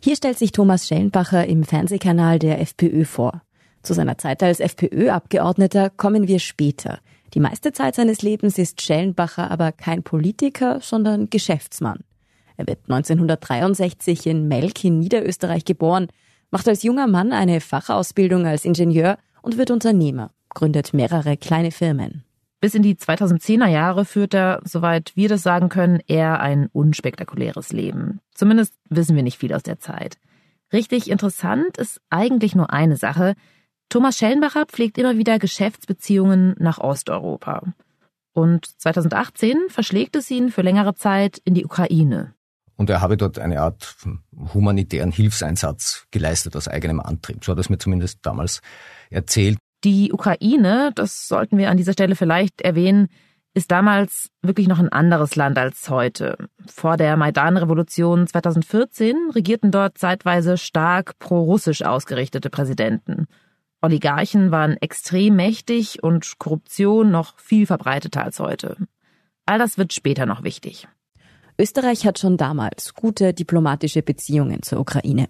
Hier 0.00 0.16
stellt 0.16 0.38
sich 0.38 0.52
Thomas 0.52 0.88
Schellenbacher 0.88 1.46
im 1.46 1.64
Fernsehkanal 1.64 2.38
der 2.38 2.58
FPÖ 2.62 3.04
vor. 3.04 3.42
Zu 3.82 3.92
seiner 3.92 4.16
Zeit 4.16 4.42
als 4.42 4.60
FPÖ-Abgeordneter 4.60 5.90
kommen 5.90 6.26
wir 6.26 6.38
später. 6.38 7.00
Die 7.34 7.40
meiste 7.40 7.72
Zeit 7.72 7.96
seines 7.96 8.22
Lebens 8.22 8.56
ist 8.56 8.80
Schellenbacher 8.80 9.50
aber 9.50 9.72
kein 9.72 10.02
Politiker, 10.02 10.80
sondern 10.80 11.28
Geschäftsmann. 11.28 12.00
Er 12.56 12.66
wird 12.66 12.78
1963 12.84 14.26
in 14.26 14.48
Melk 14.48 14.82
in 14.84 15.00
Niederösterreich 15.00 15.66
geboren 15.66 16.08
macht 16.54 16.68
als 16.68 16.84
junger 16.84 17.08
Mann 17.08 17.32
eine 17.32 17.60
Fachausbildung 17.60 18.46
als 18.46 18.64
Ingenieur 18.64 19.18
und 19.42 19.58
wird 19.58 19.72
Unternehmer, 19.72 20.30
gründet 20.50 20.94
mehrere 20.94 21.36
kleine 21.36 21.72
Firmen. 21.72 22.22
Bis 22.60 22.76
in 22.76 22.82
die 22.84 22.94
2010er 22.94 23.66
Jahre 23.66 24.04
führt 24.04 24.34
er, 24.34 24.60
soweit 24.62 25.10
wir 25.16 25.28
das 25.28 25.42
sagen 25.42 25.68
können, 25.68 26.00
eher 26.06 26.38
ein 26.38 26.68
unspektakuläres 26.72 27.72
Leben. 27.72 28.20
Zumindest 28.34 28.72
wissen 28.88 29.16
wir 29.16 29.24
nicht 29.24 29.36
viel 29.36 29.52
aus 29.52 29.64
der 29.64 29.80
Zeit. 29.80 30.16
Richtig 30.72 31.10
interessant 31.10 31.76
ist 31.76 32.00
eigentlich 32.08 32.54
nur 32.54 32.72
eine 32.72 32.96
Sache. 32.96 33.34
Thomas 33.88 34.16
Schellenbacher 34.16 34.66
pflegt 34.66 34.96
immer 34.96 35.18
wieder 35.18 35.40
Geschäftsbeziehungen 35.40 36.54
nach 36.60 36.78
Osteuropa. 36.78 37.64
Und 38.32 38.80
2018 38.80 39.58
verschlägt 39.70 40.14
es 40.14 40.30
ihn 40.30 40.52
für 40.52 40.62
längere 40.62 40.94
Zeit 40.94 41.38
in 41.44 41.54
die 41.54 41.64
Ukraine. 41.64 42.32
Und 42.76 42.90
er 42.90 43.00
habe 43.00 43.16
dort 43.16 43.38
eine 43.38 43.60
Art 43.60 43.96
humanitären 44.52 45.12
Hilfseinsatz 45.12 46.06
geleistet 46.10 46.56
aus 46.56 46.68
eigenem 46.68 47.00
Antrieb. 47.00 47.44
So 47.44 47.52
hat 47.52 47.58
er 47.58 47.60
es 47.60 47.70
mir 47.70 47.78
zumindest 47.78 48.18
damals 48.22 48.60
erzählt. 49.10 49.58
Die 49.84 50.12
Ukraine, 50.12 50.90
das 50.94 51.28
sollten 51.28 51.58
wir 51.58 51.70
an 51.70 51.76
dieser 51.76 51.92
Stelle 51.92 52.16
vielleicht 52.16 52.62
erwähnen, 52.62 53.08
ist 53.52 53.70
damals 53.70 54.30
wirklich 54.42 54.66
noch 54.66 54.80
ein 54.80 54.88
anderes 54.88 55.36
Land 55.36 55.58
als 55.58 55.88
heute. 55.88 56.48
Vor 56.66 56.96
der 56.96 57.16
Maidan-Revolution 57.16 58.26
2014 58.26 59.30
regierten 59.34 59.70
dort 59.70 59.96
zeitweise 59.96 60.58
stark 60.58 61.18
pro-russisch 61.20 61.82
ausgerichtete 61.82 62.50
Präsidenten. 62.50 63.26
Oligarchen 63.80 64.50
waren 64.50 64.76
extrem 64.78 65.36
mächtig 65.36 66.02
und 66.02 66.38
Korruption 66.38 67.10
noch 67.10 67.38
viel 67.38 67.66
verbreiteter 67.66 68.24
als 68.24 68.40
heute. 68.40 68.76
All 69.46 69.58
das 69.58 69.78
wird 69.78 69.92
später 69.92 70.26
noch 70.26 70.42
wichtig. 70.42 70.88
Österreich 71.56 72.04
hat 72.04 72.18
schon 72.18 72.36
damals 72.36 72.94
gute 72.94 73.32
diplomatische 73.32 74.02
Beziehungen 74.02 74.62
zur 74.62 74.80
Ukraine. 74.80 75.28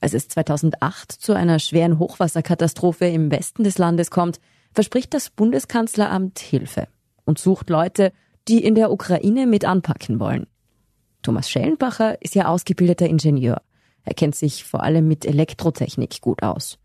Als 0.00 0.14
es 0.14 0.28
2008 0.28 1.10
zu 1.10 1.32
einer 1.32 1.58
schweren 1.58 1.98
Hochwasserkatastrophe 1.98 3.06
im 3.06 3.32
Westen 3.32 3.64
des 3.64 3.76
Landes 3.76 4.10
kommt, 4.10 4.38
verspricht 4.72 5.12
das 5.12 5.30
Bundeskanzleramt 5.30 6.38
Hilfe 6.38 6.86
und 7.24 7.40
sucht 7.40 7.68
Leute, 7.68 8.12
die 8.46 8.62
in 8.62 8.76
der 8.76 8.92
Ukraine 8.92 9.46
mit 9.46 9.64
anpacken 9.64 10.20
wollen. 10.20 10.46
Thomas 11.22 11.50
Schellenbacher 11.50 12.22
ist 12.22 12.36
ja 12.36 12.46
ausgebildeter 12.46 13.08
Ingenieur. 13.08 13.60
Er 14.04 14.14
kennt 14.14 14.36
sich 14.36 14.62
vor 14.62 14.84
allem 14.84 15.08
mit 15.08 15.24
Elektrotechnik 15.24 16.20
gut 16.20 16.44
aus. 16.44 16.78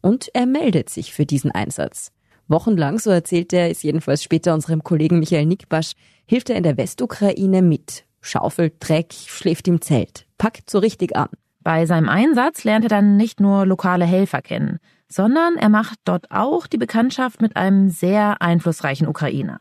Und 0.00 0.30
er 0.32 0.46
meldet 0.46 0.88
sich 0.88 1.12
für 1.12 1.26
diesen 1.26 1.50
Einsatz. 1.50 2.12
Wochenlang, 2.48 2.98
so 2.98 3.10
erzählt 3.10 3.52
er, 3.52 3.70
ist 3.70 3.82
jedenfalls 3.82 4.22
später 4.22 4.54
unserem 4.54 4.82
Kollegen 4.82 5.18
Michael 5.18 5.44
Nickbasch, 5.44 5.92
hilft 6.24 6.48
er 6.48 6.56
in 6.56 6.62
der 6.62 6.78
Westukraine 6.78 7.60
mit. 7.60 8.06
Schaufelt 8.22 8.74
Dreck, 8.78 9.12
schläft 9.12 9.68
im 9.68 9.80
Zelt, 9.82 10.26
packt 10.38 10.70
so 10.70 10.78
richtig 10.78 11.16
an. 11.16 11.28
Bei 11.60 11.86
seinem 11.86 12.08
Einsatz 12.08 12.64
lernt 12.64 12.84
er 12.84 12.88
dann 12.88 13.16
nicht 13.16 13.40
nur 13.40 13.66
lokale 13.66 14.04
Helfer 14.04 14.42
kennen, 14.42 14.78
sondern 15.08 15.56
er 15.56 15.68
macht 15.68 15.98
dort 16.04 16.30
auch 16.30 16.66
die 16.66 16.78
Bekanntschaft 16.78 17.42
mit 17.42 17.56
einem 17.56 17.90
sehr 17.90 18.40
einflussreichen 18.40 19.06
Ukrainer. 19.06 19.60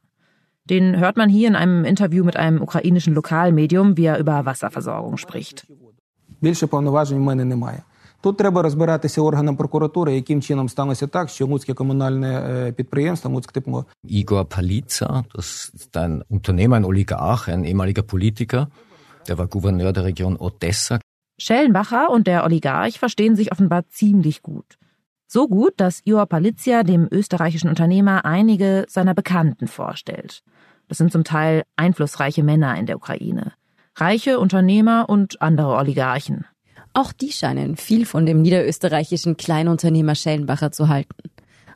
Den 0.65 0.97
hört 0.99 1.17
man 1.17 1.29
hier 1.29 1.47
in 1.47 1.55
einem 1.55 1.83
Interview 1.85 2.23
mit 2.23 2.37
einem 2.37 2.61
ukrainischen 2.61 3.13
Lokalmedium, 3.13 3.97
wie 3.97 4.05
er 4.05 4.19
über 4.19 4.45
Wasserversorgung 4.45 5.17
spricht. 5.17 5.67
Тут 8.20 8.36
треба 8.36 8.62
розбиратися 8.62 9.20
органам 9.20 9.56
прокуратури, 9.56 10.14
яким 10.14 10.42
чином 10.42 10.68
сталося 10.68 11.06
так, 11.06 11.28
що 11.28 11.46
Луцьке 11.46 11.74
комунальне 11.74 12.72
підприємство 12.76 13.30
Луцьктепло. 13.30 13.86
Igor 14.04 14.44
Palica, 14.44 15.24
das 15.34 15.72
ist 15.74 15.96
ein 15.96 16.22
Unternehmer, 16.30 16.76
ein 16.76 16.84
Oligarch, 16.84 17.48
ein 17.48 17.64
ehemaliger 17.64 18.02
Politiker, 18.02 18.66
der 19.28 19.38
war 19.38 19.46
Gouverneur 19.46 19.92
der 19.92 20.04
Region 20.04 20.36
Odessa. 20.36 20.98
Schellenbacher 21.38 22.10
und 22.10 22.26
der 22.26 22.44
Oligarch 22.44 22.98
verstehen 22.98 23.36
sich 23.36 23.52
offenbar 23.52 23.82
ziemlich 23.88 24.42
gut. 24.42 24.78
So 25.28 25.48
gut, 25.48 25.74
dass 25.76 26.02
Ior 26.04 26.26
Palizia 26.26 26.82
dem 26.82 27.08
österreichischen 27.10 27.68
Unternehmer 27.68 28.24
einige 28.24 28.86
seiner 28.88 29.14
Bekannten 29.14 29.66
vorstellt. 29.66 30.42
Das 30.88 30.98
sind 30.98 31.12
zum 31.12 31.24
Teil 31.24 31.64
einflussreiche 31.76 32.42
Männer 32.42 32.76
in 32.80 32.86
der 32.86 32.96
Ukraine. 32.96 33.52
Reiche 33.96 34.38
Unternehmer 34.38 35.08
und 35.08 35.42
andere 35.42 35.74
Oligarchen. 35.82 36.44
Auch 36.93 37.13
die 37.13 37.31
scheinen 37.31 37.77
viel 37.77 38.05
von 38.05 38.25
dem 38.25 38.41
niederösterreichischen 38.41 39.37
Kleinunternehmer 39.37 40.15
Schellenbacher 40.15 40.71
zu 40.71 40.89
halten. 40.89 41.29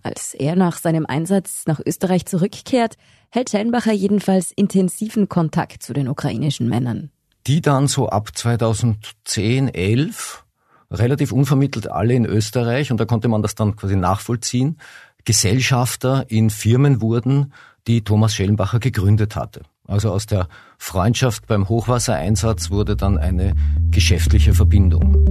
Als 0.04 0.34
er 0.34 0.56
nach 0.56 0.78
seinem 0.78 1.06
Einsatz 1.06 1.64
nach 1.66 1.80
Österreich 1.84 2.26
zurückkehrt, 2.26 2.96
hält 3.30 3.50
Schellenbacher 3.50 3.92
jedenfalls 3.94 4.52
intensiven 4.52 5.30
Kontakt 5.30 5.82
zu 5.82 5.94
den 5.94 6.08
ukrainischen 6.08 6.70
Männern 6.70 7.10
die 7.48 7.62
dann 7.62 7.88
so 7.88 8.10
ab 8.10 8.36
2010, 8.36 9.74
11 9.74 10.44
relativ 10.92 11.32
unvermittelt 11.32 11.90
alle 11.90 12.14
in 12.14 12.26
Österreich, 12.26 12.92
und 12.92 13.00
da 13.00 13.06
konnte 13.06 13.28
man 13.28 13.42
das 13.42 13.56
dann 13.56 13.76
quasi 13.76 13.96
nachvollziehen, 13.96 14.78
Gesellschafter 15.26 16.26
in 16.30 16.50
Firmen 16.50 17.02
wurden, 17.02 17.54
die 17.88 18.04
Thomas 18.04 18.36
Schellenbacher 18.36 18.80
gegründet 18.80 19.36
hatte. 19.36 19.64
Also 19.88 20.12
aus 20.12 20.26
der 20.26 20.48
Freundschaft 20.78 21.48
beim 21.48 21.70
Hochwassereinsatz 21.70 22.70
wurde 22.70 22.96
dann 22.96 23.18
eine 23.18 23.54
geschäftliche 23.92 24.54
Verbindung. 24.54 25.26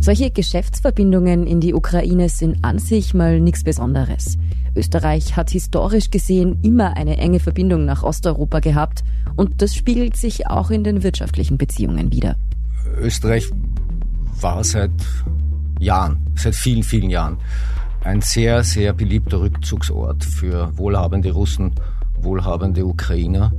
Solche 0.00 0.30
Geschäftsverbindungen 0.30 1.46
in 1.46 1.60
die 1.60 1.74
Ukraine 1.74 2.30
sind 2.30 2.64
an 2.64 2.78
sich 2.78 3.12
mal 3.12 3.38
nichts 3.38 3.64
Besonderes. 3.64 4.38
Österreich 4.74 5.36
hat 5.36 5.50
historisch 5.50 6.10
gesehen 6.10 6.58
immer 6.62 6.96
eine 6.96 7.18
enge 7.18 7.40
Verbindung 7.40 7.84
nach 7.84 8.02
Osteuropa 8.02 8.60
gehabt 8.60 9.02
und 9.36 9.60
das 9.60 9.74
spiegelt 9.74 10.16
sich 10.16 10.46
auch 10.46 10.70
in 10.70 10.84
den 10.84 11.02
wirtschaftlichen 11.02 11.58
Beziehungen 11.58 12.12
wider. 12.12 12.36
Österreich 12.98 13.50
war 14.40 14.64
seit 14.64 14.90
Jahren, 15.78 16.18
seit 16.34 16.54
vielen, 16.54 16.82
vielen 16.82 17.10
Jahren 17.10 17.38
ein 18.02 18.22
sehr, 18.22 18.64
sehr 18.64 18.92
beliebter 18.92 19.40
Rückzugsort 19.40 20.24
für 20.24 20.76
wohlhabende 20.78 21.32
Russen, 21.32 21.74
wohlhabende 22.24 22.84
Ukrainer. 22.86 23.52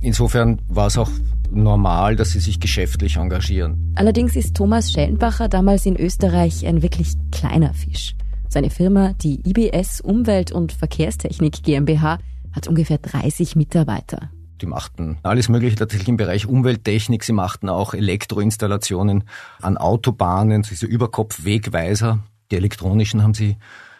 Insofern 0.00 0.60
war 0.68 0.86
es 0.86 0.98
auch 0.98 1.10
normal, 1.50 2.16
dass 2.16 2.30
sie 2.30 2.40
sich 2.40 2.60
geschäftlich 2.60 3.16
engagieren. 3.16 3.92
Allerdings 3.96 4.36
ist 4.36 4.54
Thomas 4.54 4.92
Schellenbacher 4.92 5.48
damals 5.48 5.86
in 5.86 5.96
Österreich 5.96 6.66
ein 6.66 6.82
wirklich 6.82 7.14
kleiner 7.32 7.74
Fisch. 7.74 8.14
Seine 8.48 8.70
Firma, 8.70 9.12
die 9.14 9.40
IBS 9.44 10.00
Umwelt- 10.00 10.52
und 10.52 10.72
Verkehrstechnik 10.72 11.62
GmbH, 11.62 12.18
hat 12.52 12.68
ungefähr 12.68 12.98
30 12.98 13.56
Mitarbeiter. 13.56 14.30
Die 14.60 14.66
machten 14.66 15.18
alles 15.22 15.48
Mögliche 15.48 15.76
tatsächlich 15.76 16.08
im 16.08 16.16
Bereich 16.16 16.46
Umwelttechnik. 16.46 17.22
Sie 17.22 17.32
machten 17.32 17.68
auch 17.68 17.94
Elektroinstallationen 17.94 19.24
an 19.60 19.76
Autobahnen, 19.76 20.62
diese 20.62 20.86
Überkopfwegweiser. 20.86 22.20
Die 22.50 22.56
elektronischen 22.56 23.22
haben 23.22 23.34
sie 23.34 23.56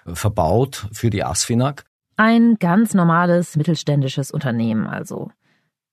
verbaut 0.06 0.88
für 0.92 1.10
die 1.10 1.22
Asfinag. 1.22 1.84
Ein 2.20 2.56
ganz 2.58 2.94
normales 2.94 3.54
mittelständisches 3.54 4.32
Unternehmen 4.32 4.88
also. 4.88 5.30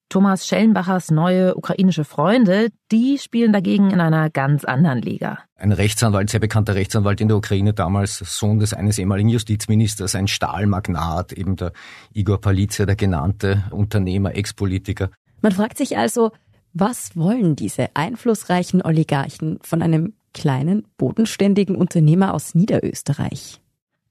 Thomas 0.09 0.47
Schellenbachers 0.47 1.11
neue 1.11 1.53
ukrainische 1.53 2.03
Freunde, 2.03 2.69
die 2.91 3.19
spielen 3.19 3.53
dagegen 3.53 3.91
in 3.91 3.99
einer 3.99 4.31
ganz 4.31 4.65
anderen 4.65 5.03
Liga. 5.03 5.37
Ein 5.55 5.71
Rechtsanwalt, 5.71 6.31
sehr 6.31 6.39
bekannter 6.39 6.73
Rechtsanwalt 6.73 7.21
in 7.21 7.27
der 7.27 7.37
Ukraine 7.37 7.73
damals, 7.73 8.17
Sohn 8.17 8.57
des 8.57 8.73
eines 8.73 8.97
ehemaligen 8.97 9.29
Justizministers, 9.29 10.15
ein 10.15 10.27
Stahlmagnat, 10.27 11.31
eben 11.31 11.57
der 11.57 11.73
Igor 12.11 12.41
Palizia, 12.41 12.87
der 12.87 12.95
genannte 12.95 13.63
Unternehmer, 13.69 14.35
Ex-Politiker. 14.35 15.11
Man 15.41 15.51
fragt 15.51 15.77
sich 15.77 15.95
also, 15.95 16.31
was 16.73 17.15
wollen 17.15 17.55
diese 17.55 17.89
einflussreichen 17.95 18.81
Oligarchen 18.81 19.59
von 19.61 19.83
einem 19.83 20.13
kleinen, 20.33 20.87
bodenständigen 20.97 21.75
Unternehmer 21.75 22.33
aus 22.33 22.55
Niederösterreich? 22.55 23.61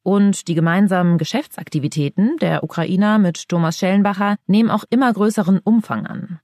Und 0.04 0.48
die 0.48 0.54
gemeinsamen 0.54 1.16
Geschäftsaktivitäten 1.16 2.36
der 2.36 2.62
Ukrainer 2.62 3.18
mit 3.18 3.48
Thomas 3.48 3.78
Schellenbacher 3.78 4.36
nehmen 4.46 4.70
auch 4.70 4.84
immer 4.90 5.10
größeren 5.10 5.58
Umfang 5.58 6.06
an. 6.06 6.40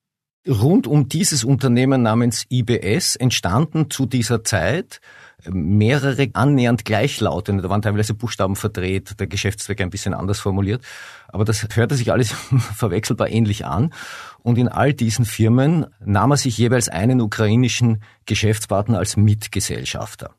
Rund 0.49 0.87
um 0.87 1.11
dieses 1.11 1.45
Unternehmen 1.45 2.01
namens 2.01 2.47
IBS 2.49 3.17
entstanden 3.17 3.91
zu 3.91 4.07
dieser 4.07 4.43
Zeit 4.43 5.03
mehrere 5.47 6.29
annähernd 6.33 6.87
gleichlautende, 6.87 7.63
da 7.63 7.69
waren 7.69 7.83
teilweise 7.83 8.15
Buchstaben 8.15 8.57
verdreht, 8.57 9.21
der 9.21 9.27
Geschäftszweck 9.27 9.83
ein 9.83 9.91
bisschen 9.91 10.15
anders 10.15 10.41
formuliert, 10.41 10.83
aber 11.29 11.45
das 11.45 11.67
hörte 11.75 11.95
sich 11.95 12.11
alles 12.13 12.33
verwechselbar 12.77 13.29
ähnlich 13.29 13.67
an. 13.67 13.93
Und 14.43 14.57
in 14.57 14.69
all 14.69 14.95
diesen 14.95 15.27
Firmen 15.27 15.87
nahm 16.03 16.31
er 16.31 16.39
sich 16.39 16.57
jeweils 16.57 16.89
einen 16.89 17.21
ukrainischen 17.21 18.03
Geschäftspartner 18.25 18.99
als 18.99 19.19
Mitgesellschafter. 19.19 20.35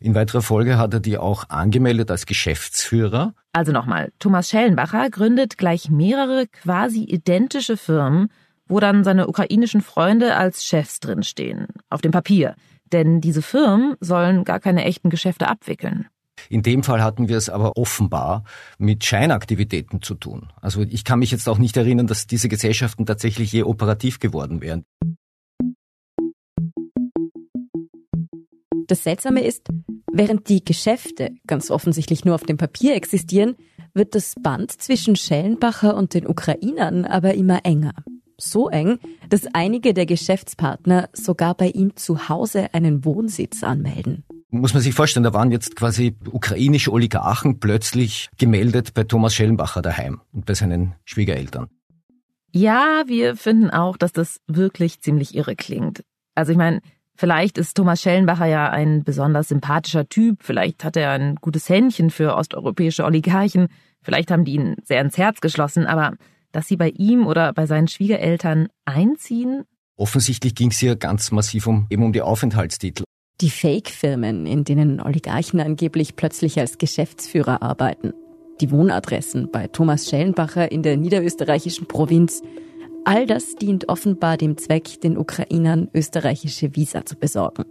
In 0.00 0.14
weiterer 0.14 0.42
Folge 0.42 0.78
hat 0.78 0.94
er 0.94 1.00
die 1.00 1.18
auch 1.18 1.48
angemeldet 1.48 2.10
als 2.10 2.26
Geschäftsführer. 2.26 3.34
Also 3.52 3.72
nochmal, 3.72 4.12
Thomas 4.18 4.48
Schellenbacher 4.48 5.10
gründet 5.10 5.58
gleich 5.58 5.90
mehrere 5.90 6.46
quasi 6.46 7.04
identische 7.04 7.76
Firmen, 7.76 8.28
wo 8.66 8.80
dann 8.80 9.04
seine 9.04 9.28
ukrainischen 9.28 9.80
Freunde 9.80 10.36
als 10.36 10.64
Chefs 10.64 11.00
drinstehen, 11.00 11.68
auf 11.88 12.00
dem 12.00 12.12
Papier. 12.12 12.54
Denn 12.92 13.20
diese 13.20 13.42
Firmen 13.42 13.96
sollen 14.00 14.44
gar 14.44 14.60
keine 14.60 14.84
echten 14.84 15.10
Geschäfte 15.10 15.48
abwickeln. 15.48 16.06
In 16.48 16.62
dem 16.62 16.82
Fall 16.82 17.02
hatten 17.02 17.28
wir 17.28 17.36
es 17.36 17.50
aber 17.50 17.76
offenbar 17.76 18.44
mit 18.78 19.04
Scheinaktivitäten 19.04 20.02
zu 20.02 20.14
tun. 20.14 20.52
Also 20.60 20.82
ich 20.82 21.04
kann 21.04 21.18
mich 21.18 21.30
jetzt 21.30 21.48
auch 21.48 21.58
nicht 21.58 21.76
erinnern, 21.76 22.06
dass 22.06 22.26
diese 22.26 22.48
Gesellschaften 22.48 23.06
tatsächlich 23.06 23.52
je 23.52 23.64
operativ 23.64 24.20
geworden 24.20 24.60
wären. 24.60 24.84
Das 28.88 29.04
Seltsame 29.04 29.44
ist, 29.44 29.68
während 30.10 30.48
die 30.48 30.64
Geschäfte 30.64 31.32
ganz 31.46 31.70
offensichtlich 31.70 32.24
nur 32.24 32.34
auf 32.34 32.44
dem 32.44 32.56
Papier 32.56 32.94
existieren, 32.94 33.54
wird 33.92 34.14
das 34.14 34.34
Band 34.42 34.72
zwischen 34.72 35.14
Schellenbacher 35.14 35.94
und 35.94 36.14
den 36.14 36.26
Ukrainern 36.26 37.04
aber 37.04 37.34
immer 37.34 37.66
enger. 37.66 37.92
So 38.38 38.70
eng, 38.70 38.98
dass 39.28 39.46
einige 39.52 39.92
der 39.92 40.06
Geschäftspartner 40.06 41.10
sogar 41.12 41.54
bei 41.54 41.68
ihm 41.68 41.96
zu 41.96 42.30
Hause 42.30 42.72
einen 42.72 43.04
Wohnsitz 43.04 43.62
anmelden. 43.62 44.24
Muss 44.48 44.72
man 44.72 44.82
sich 44.82 44.94
vorstellen, 44.94 45.24
da 45.24 45.34
waren 45.34 45.50
jetzt 45.50 45.76
quasi 45.76 46.16
ukrainische 46.30 46.90
Oligarchen 46.90 47.60
plötzlich 47.60 48.30
gemeldet 48.38 48.94
bei 48.94 49.04
Thomas 49.04 49.34
Schellenbacher 49.34 49.82
daheim 49.82 50.22
und 50.32 50.46
bei 50.46 50.54
seinen 50.54 50.94
Schwiegereltern. 51.04 51.68
Ja, 52.52 53.02
wir 53.06 53.36
finden 53.36 53.68
auch, 53.68 53.98
dass 53.98 54.12
das 54.12 54.40
wirklich 54.46 55.00
ziemlich 55.02 55.34
irre 55.34 55.56
klingt. 55.56 56.04
Also 56.34 56.52
ich 56.52 56.58
meine, 56.58 56.80
vielleicht 57.18 57.58
ist 57.58 57.74
Thomas 57.74 58.00
Schellenbacher 58.00 58.46
ja 58.46 58.70
ein 58.70 59.02
besonders 59.04 59.48
sympathischer 59.48 60.08
Typ, 60.08 60.38
vielleicht 60.42 60.84
hat 60.84 60.96
er 60.96 61.10
ein 61.10 61.34
gutes 61.36 61.68
Händchen 61.68 62.10
für 62.10 62.36
osteuropäische 62.36 63.04
Oligarchen, 63.04 63.68
vielleicht 64.00 64.30
haben 64.30 64.44
die 64.44 64.54
ihn 64.54 64.76
sehr 64.84 65.02
ins 65.02 65.18
Herz 65.18 65.40
geschlossen, 65.40 65.84
aber 65.84 66.14
dass 66.52 66.68
sie 66.68 66.76
bei 66.76 66.88
ihm 66.90 67.26
oder 67.26 67.52
bei 67.52 67.66
seinen 67.66 67.88
Schwiegereltern 67.88 68.68
einziehen? 68.86 69.64
Offensichtlich 69.96 70.54
ging 70.54 70.70
es 70.70 70.78
hier 70.78 70.96
ganz 70.96 71.32
massiv 71.32 71.66
um 71.66 71.86
eben 71.90 72.04
um 72.04 72.12
die 72.12 72.22
Aufenthaltstitel. 72.22 73.04
Die 73.40 73.50
Fake-Firmen, 73.50 74.46
in 74.46 74.64
denen 74.64 75.00
Oligarchen 75.00 75.60
angeblich 75.60 76.16
plötzlich 76.16 76.58
als 76.58 76.78
Geschäftsführer 76.78 77.62
arbeiten. 77.62 78.12
Die 78.60 78.70
Wohnadressen 78.70 79.50
bei 79.52 79.68
Thomas 79.68 80.08
Schellenbacher 80.08 80.72
in 80.72 80.82
der 80.82 80.96
niederösterreichischen 80.96 81.86
Provinz. 81.86 82.42
All 83.08 83.24
das 83.24 83.54
dient 83.54 83.88
offenbar 83.88 84.36
dem 84.36 84.58
Zweck, 84.58 85.00
den 85.00 85.16
Ukrainern 85.16 85.88
österreichische 85.94 86.76
Visa 86.76 87.06
zu 87.06 87.16
besorgen. 87.16 87.64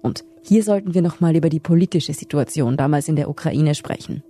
Und 0.00 0.24
hier 0.42 0.62
sollten 0.62 0.94
wir 0.94 1.02
nochmal 1.02 1.36
über 1.36 1.50
die 1.50 1.60
politische 1.60 2.14
Situation 2.14 2.78
damals 2.78 3.06
in 3.06 3.14
der 3.14 3.28
Ukraine 3.28 3.74
sprechen. 3.74 4.22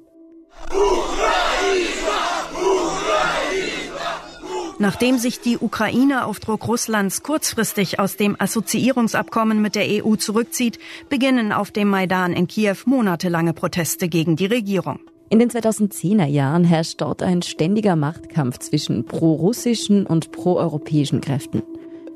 Nachdem 4.81 5.19
sich 5.19 5.39
die 5.39 5.59
Ukraine 5.59 6.27
auf 6.27 6.41
Druck 6.41 6.67
Russlands 6.67 7.23
kurzfristig 7.23 8.01
aus 8.01 8.17
dem 8.17 8.35
Assoziierungsabkommen 8.37 9.63
mit 9.63 9.77
der 9.77 10.05
EU 10.05 10.17
zurückzieht, 10.17 10.81
beginnen 11.09 11.53
auf 11.53 11.71
dem 11.71 11.87
Maidan 11.87 12.33
in 12.33 12.49
Kiew 12.49 12.79
monatelange 12.85 13.53
Proteste 13.53 14.09
gegen 14.09 14.35
die 14.35 14.47
Regierung. 14.47 14.99
In 15.31 15.39
den 15.39 15.51
2010er 15.51 16.25
Jahren 16.25 16.65
herrscht 16.65 17.03
dort 17.03 17.23
ein 17.23 17.43
ständiger 17.43 17.97
Machtkampf 17.97 18.59
zwischen 18.61 19.05
pro-russischen 19.05 20.07
und 20.07 20.33
pro-europäischen 20.33 21.21
Kräften. 21.21 21.63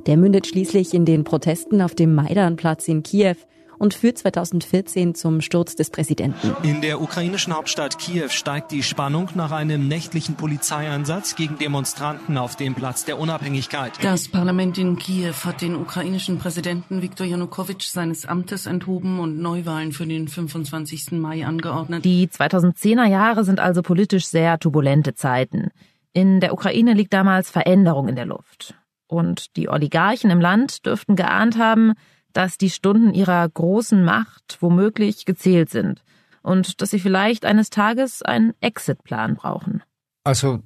Der 0.07 0.17
mündet 0.17 0.47
schließlich 0.47 0.95
in 0.95 1.05
den 1.05 1.23
Protesten 1.23 1.83
auf 1.83 1.95
dem 1.95 2.15
Maidanplatz 2.15 2.89
in 2.89 3.03
Kiew, 3.03 3.37
und 3.83 3.95
führt 3.95 4.17
2014 4.17 5.17
zum 5.17 5.41
Sturz 5.41 5.75
des 5.75 5.91
Präsidenten. 5.91 6.55
In 6.63 6.83
der 6.83 7.01
ukrainischen 7.01 7.53
Hauptstadt 7.53 7.99
Kiew 7.99 8.29
steigt 8.29 8.71
die 8.71 8.85
Spannung 8.85 9.31
nach 9.35 9.51
einem 9.51 9.89
nächtlichen 9.89 10.37
Polizeieinsatz 10.37 11.35
gegen 11.35 11.59
Demonstranten 11.59 12.39
auf 12.39 12.55
dem 12.55 12.77
Platz 12.77 13.05
der 13.05 13.19
Unabhängigkeit. 13.19 13.93
Das 14.01 14.29
Parlament 14.29 14.79
in 14.79 14.99
Kiew 14.99 15.35
hat 15.45 15.63
den 15.63 15.75
ukrainischen 15.75 16.39
Präsidenten 16.39 17.03
Viktor 17.03 17.27
Janukowitsch 17.27 17.89
seines 17.89 18.25
Amtes 18.25 18.67
enthoben 18.67 19.19
und 19.19 19.41
Neuwahlen 19.41 19.91
für 19.91 20.07
den 20.07 20.29
25. 20.29 21.11
Mai 21.11 21.45
angeordnet. 21.45 22.05
Die 22.05 22.29
2010er 22.29 23.07
Jahre 23.07 23.43
sind 23.43 23.59
also 23.59 23.83
politisch 23.83 24.27
sehr 24.27 24.61
turbulente 24.61 25.15
Zeiten. 25.15 25.71
In 26.13 26.39
der 26.39 26.53
Ukraine 26.53 26.93
liegt 26.95 27.13
damals 27.13 27.51
Veränderung 27.51 28.07
in 28.07 28.15
der 28.15 28.27
Luft. 28.27 28.77
Und 29.09 29.57
die 29.57 29.69
Oligarchen 29.69 30.31
im 30.31 30.41
Land 30.41 30.87
dürften 30.87 31.17
geahnt 31.17 31.59
haben, 31.59 31.95
dass 32.33 32.59
die 32.59 32.71
Stunden 32.71 33.15
ihrer 33.15 33.49
großen 33.49 34.05
Macht 34.05 34.59
womöglich 34.61 35.25
gezählt 35.25 35.71
sind 35.71 36.03
und 36.43 36.81
dass 36.81 36.91
sie 36.91 36.99
vielleicht 36.99 37.45
eines 37.45 37.71
Tages 37.71 38.23
einen 38.23 38.55
Exitplan 38.61 39.37
brauchen. 39.37 39.83
Also 40.25 40.61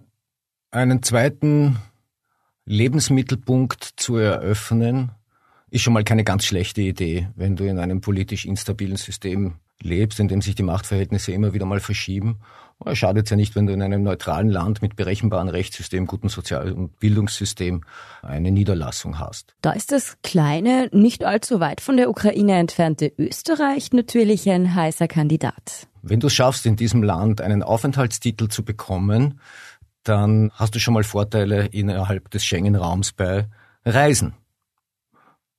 einen 0.70 1.02
zweiten 1.02 1.78
Lebensmittelpunkt 2.64 3.84
zu 3.96 4.16
eröffnen, 4.16 5.12
ist 5.70 5.82
schon 5.82 5.92
mal 5.92 6.04
keine 6.04 6.24
ganz 6.24 6.44
schlechte 6.44 6.82
Idee, 6.82 7.28
wenn 7.36 7.56
du 7.56 7.64
in 7.64 7.78
einem 7.78 8.00
politisch 8.00 8.44
instabilen 8.44 8.96
System 8.96 9.56
lebst, 9.82 10.20
in 10.20 10.28
dem 10.28 10.42
sich 10.42 10.54
die 10.54 10.62
Machtverhältnisse 10.62 11.32
immer 11.32 11.52
wieder 11.52 11.66
mal 11.66 11.80
verschieben. 11.80 12.40
Schadet 12.92 13.30
ja 13.30 13.36
nicht, 13.36 13.56
wenn 13.56 13.66
du 13.66 13.72
in 13.72 13.82
einem 13.82 14.02
neutralen 14.02 14.50
Land 14.50 14.82
mit 14.82 14.96
berechenbarem 14.96 15.48
Rechtssystem, 15.48 16.06
gutem 16.06 16.28
Sozial- 16.28 16.72
und 16.72 16.98
Bildungssystem 17.00 17.82
eine 18.22 18.50
Niederlassung 18.50 19.18
hast. 19.18 19.54
Da 19.62 19.72
ist 19.72 19.92
das 19.92 20.18
kleine, 20.22 20.90
nicht 20.92 21.24
allzu 21.24 21.58
weit 21.58 21.80
von 21.80 21.96
der 21.96 22.10
Ukraine 22.10 22.54
entfernte 22.54 23.10
Österreich 23.16 23.92
natürlich 23.92 24.48
ein 24.50 24.74
heißer 24.74 25.08
Kandidat. 25.08 25.88
Wenn 26.02 26.20
du 26.20 26.26
es 26.26 26.34
schaffst, 26.34 26.66
in 26.66 26.76
diesem 26.76 27.02
Land 27.02 27.40
einen 27.40 27.62
Aufenthaltstitel 27.62 28.48
zu 28.48 28.64
bekommen, 28.64 29.40
dann 30.04 30.52
hast 30.54 30.74
du 30.74 30.78
schon 30.78 30.94
mal 30.94 31.02
Vorteile 31.02 31.66
innerhalb 31.66 32.30
des 32.30 32.44
Schengen-Raums 32.44 33.12
bei 33.12 33.48
Reisen 33.84 34.34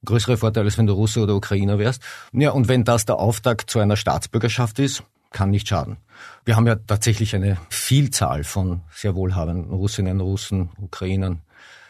größere 0.08 0.38
Vorteile, 0.38 0.66
als 0.66 0.78
wenn 0.78 0.88
du 0.88 0.94
Russe 0.94 1.22
oder 1.22 1.36
Ukrainer 1.36 1.78
wärst. 1.78 2.02
Ja, 2.34 2.52
und 2.52 2.68
wenn 2.68 2.84
das 2.84 3.06
der 3.06 3.18
Auftakt 3.18 3.70
zu 3.70 3.80
einer 3.80 3.98
Staatsbürgerschaft 3.98 4.80
ist, 4.80 5.04
kann 5.32 5.52
nicht 5.52 5.68
schaden. 5.68 5.98
Wir 6.46 6.56
haben 6.56 6.66
ja 6.66 6.76
tatsächlich 6.76 7.36
eine 7.36 7.58
Vielzahl 7.70 8.44
von 8.44 8.82
sehr 8.92 9.14
wohlhabenden 9.14 9.72
Russinnen, 9.72 10.20
Russen, 10.20 10.70
Ukrainern 10.80 11.42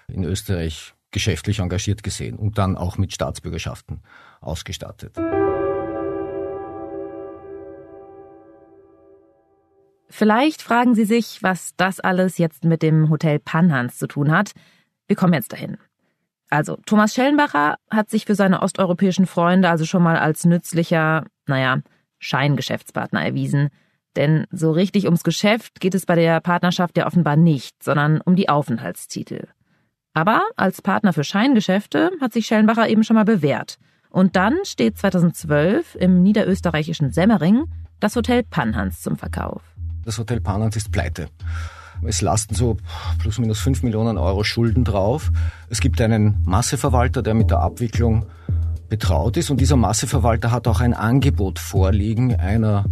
in 0.08 0.24
Österreich 0.24 0.94
geschäftlich 1.12 1.60
engagiert 1.60 2.04
gesehen 2.04 2.36
und 2.38 2.58
dann 2.58 2.76
auch 2.76 2.98
mit 2.98 3.14
Staatsbürgerschaften 3.14 4.02
ausgestattet. 4.42 5.16
Vielleicht 10.10 10.62
fragen 10.62 10.96
Sie 10.96 11.06
sich, 11.06 11.44
was 11.44 11.76
das 11.78 12.00
alles 12.00 12.38
jetzt 12.38 12.64
mit 12.64 12.82
dem 12.82 13.10
Hotel 13.10 13.40
Panhans 13.40 13.98
zu 13.98 14.08
tun 14.08 14.32
hat. 14.32 14.54
Wir 15.08 15.16
kommen 15.16 15.34
jetzt 15.34 15.54
dahin. 15.54 15.78
Also, 16.50 16.78
Thomas 16.86 17.14
Schellenbacher 17.14 17.78
hat 17.90 18.10
sich 18.10 18.26
für 18.26 18.36
seine 18.36 18.62
osteuropäischen 18.62 19.26
Freunde 19.26 19.70
also 19.70 19.86
schon 19.86 20.04
mal 20.04 20.18
als 20.18 20.46
nützlicher, 20.46 21.26
naja, 21.46 21.80
Scheingeschäftspartner 22.20 23.24
erwiesen. 23.24 23.70
Denn 24.16 24.46
so 24.52 24.72
richtig 24.72 25.06
ums 25.06 25.24
Geschäft 25.24 25.80
geht 25.80 25.94
es 25.94 26.06
bei 26.06 26.16
der 26.16 26.40
Partnerschaft 26.40 26.98
ja 26.98 27.06
offenbar 27.06 27.36
nicht, 27.36 27.84
sondern 27.84 28.22
um 28.22 28.36
die 28.36 28.50
Aufenthaltstitel. 28.50 29.48
Aber 30.14 30.42
als 30.56 30.82
Partner 30.82 31.14
für 31.14 31.24
Scheingeschäfte 31.24 32.12
hat 32.20 32.34
sich 32.34 32.48
Schellenbacher 32.48 32.90
eben 32.90 33.04
schon 33.04 33.16
mal 33.16 33.26
bewährt. 33.26 33.78
Und 34.10 34.36
dann 34.36 34.58
steht 34.64 34.98
2012 34.98 35.96
im 35.96 36.24
niederösterreichischen 36.24 37.12
Semmering 37.12 37.66
das 38.00 38.16
Hotel 38.16 38.44
Panhans 38.44 39.02
zum 39.02 39.18
Verkauf. 39.18 39.62
Das 40.06 40.18
Hotel 40.18 40.42
Panhans 40.42 40.76
ist 40.76 40.92
pleite. 40.92 41.28
Es 42.06 42.22
lasten 42.22 42.56
so 42.56 42.78
plus 43.20 43.40
minus 43.40 43.60
fünf 43.60 43.84
Millionen 43.84 44.18
Euro 44.18 44.44
Schulden 44.44 44.84
drauf. 44.84 45.32
Es 45.70 45.82
gibt 45.82 46.00
einen 46.02 46.42
Masseverwalter, 46.46 47.22
der 47.22 47.34
mit 47.34 47.50
der 47.52 47.60
Abwicklung 47.60 48.26
betraut 48.90 49.38
ist. 49.38 49.50
Und 49.50 49.62
dieser 49.62 49.76
Masseverwalter 49.76 50.52
hat 50.52 50.68
auch 50.68 50.80
ein 50.80 50.94
Angebot 50.94 51.60
vorliegen 51.60 52.36
einer 52.36 52.86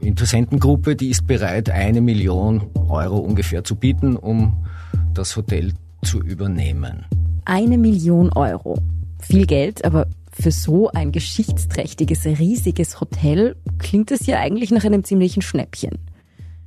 Interessentengruppe, 0.00 0.96
die 0.96 1.10
ist 1.10 1.26
bereit, 1.26 1.68
eine 1.70 2.00
Million 2.00 2.70
Euro 2.88 3.18
ungefähr 3.18 3.64
zu 3.64 3.76
bieten, 3.76 4.16
um 4.16 4.66
das 5.12 5.36
Hotel 5.36 5.72
zu 6.02 6.20
übernehmen. 6.22 7.04
Eine 7.44 7.76
Million 7.76 8.32
Euro. 8.32 8.78
Viel 9.18 9.46
Geld, 9.46 9.84
aber 9.84 10.06
für 10.32 10.52
so 10.52 10.90
ein 10.90 11.12
geschichtsträchtiges, 11.12 12.24
riesiges 12.24 13.00
Hotel 13.00 13.56
klingt 13.78 14.10
es 14.10 14.26
ja 14.26 14.38
eigentlich 14.38 14.70
nach 14.70 14.84
einem 14.84 15.04
ziemlichen 15.04 15.42
Schnäppchen. 15.42 15.98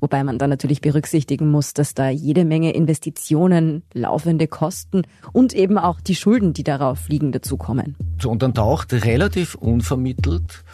Wobei 0.04 0.26
man 0.26 0.38
dann 0.38 0.50
natürlich 0.50 0.82
berücksichtigen 0.82 1.50
muss, 1.50 1.72
dass 1.72 1.94
da 1.94 2.10
jede 2.10 2.44
Menge 2.44 2.74
Investitionen, 2.74 3.84
laufende 3.94 4.48
Kosten 4.48 5.04
und 5.32 5.54
eben 5.54 5.78
auch 5.78 6.02
die 6.02 6.16
Schulden, 6.16 6.52
die 6.52 6.66
darauf 6.66 7.08
liegen, 7.08 7.32
dazukommen. 7.32 7.96
So, 8.22 8.30
und 8.30 8.44
dann 8.44 8.54
taucht 8.54 8.92
relativ 8.92 9.56
unvermittelt 9.56 10.66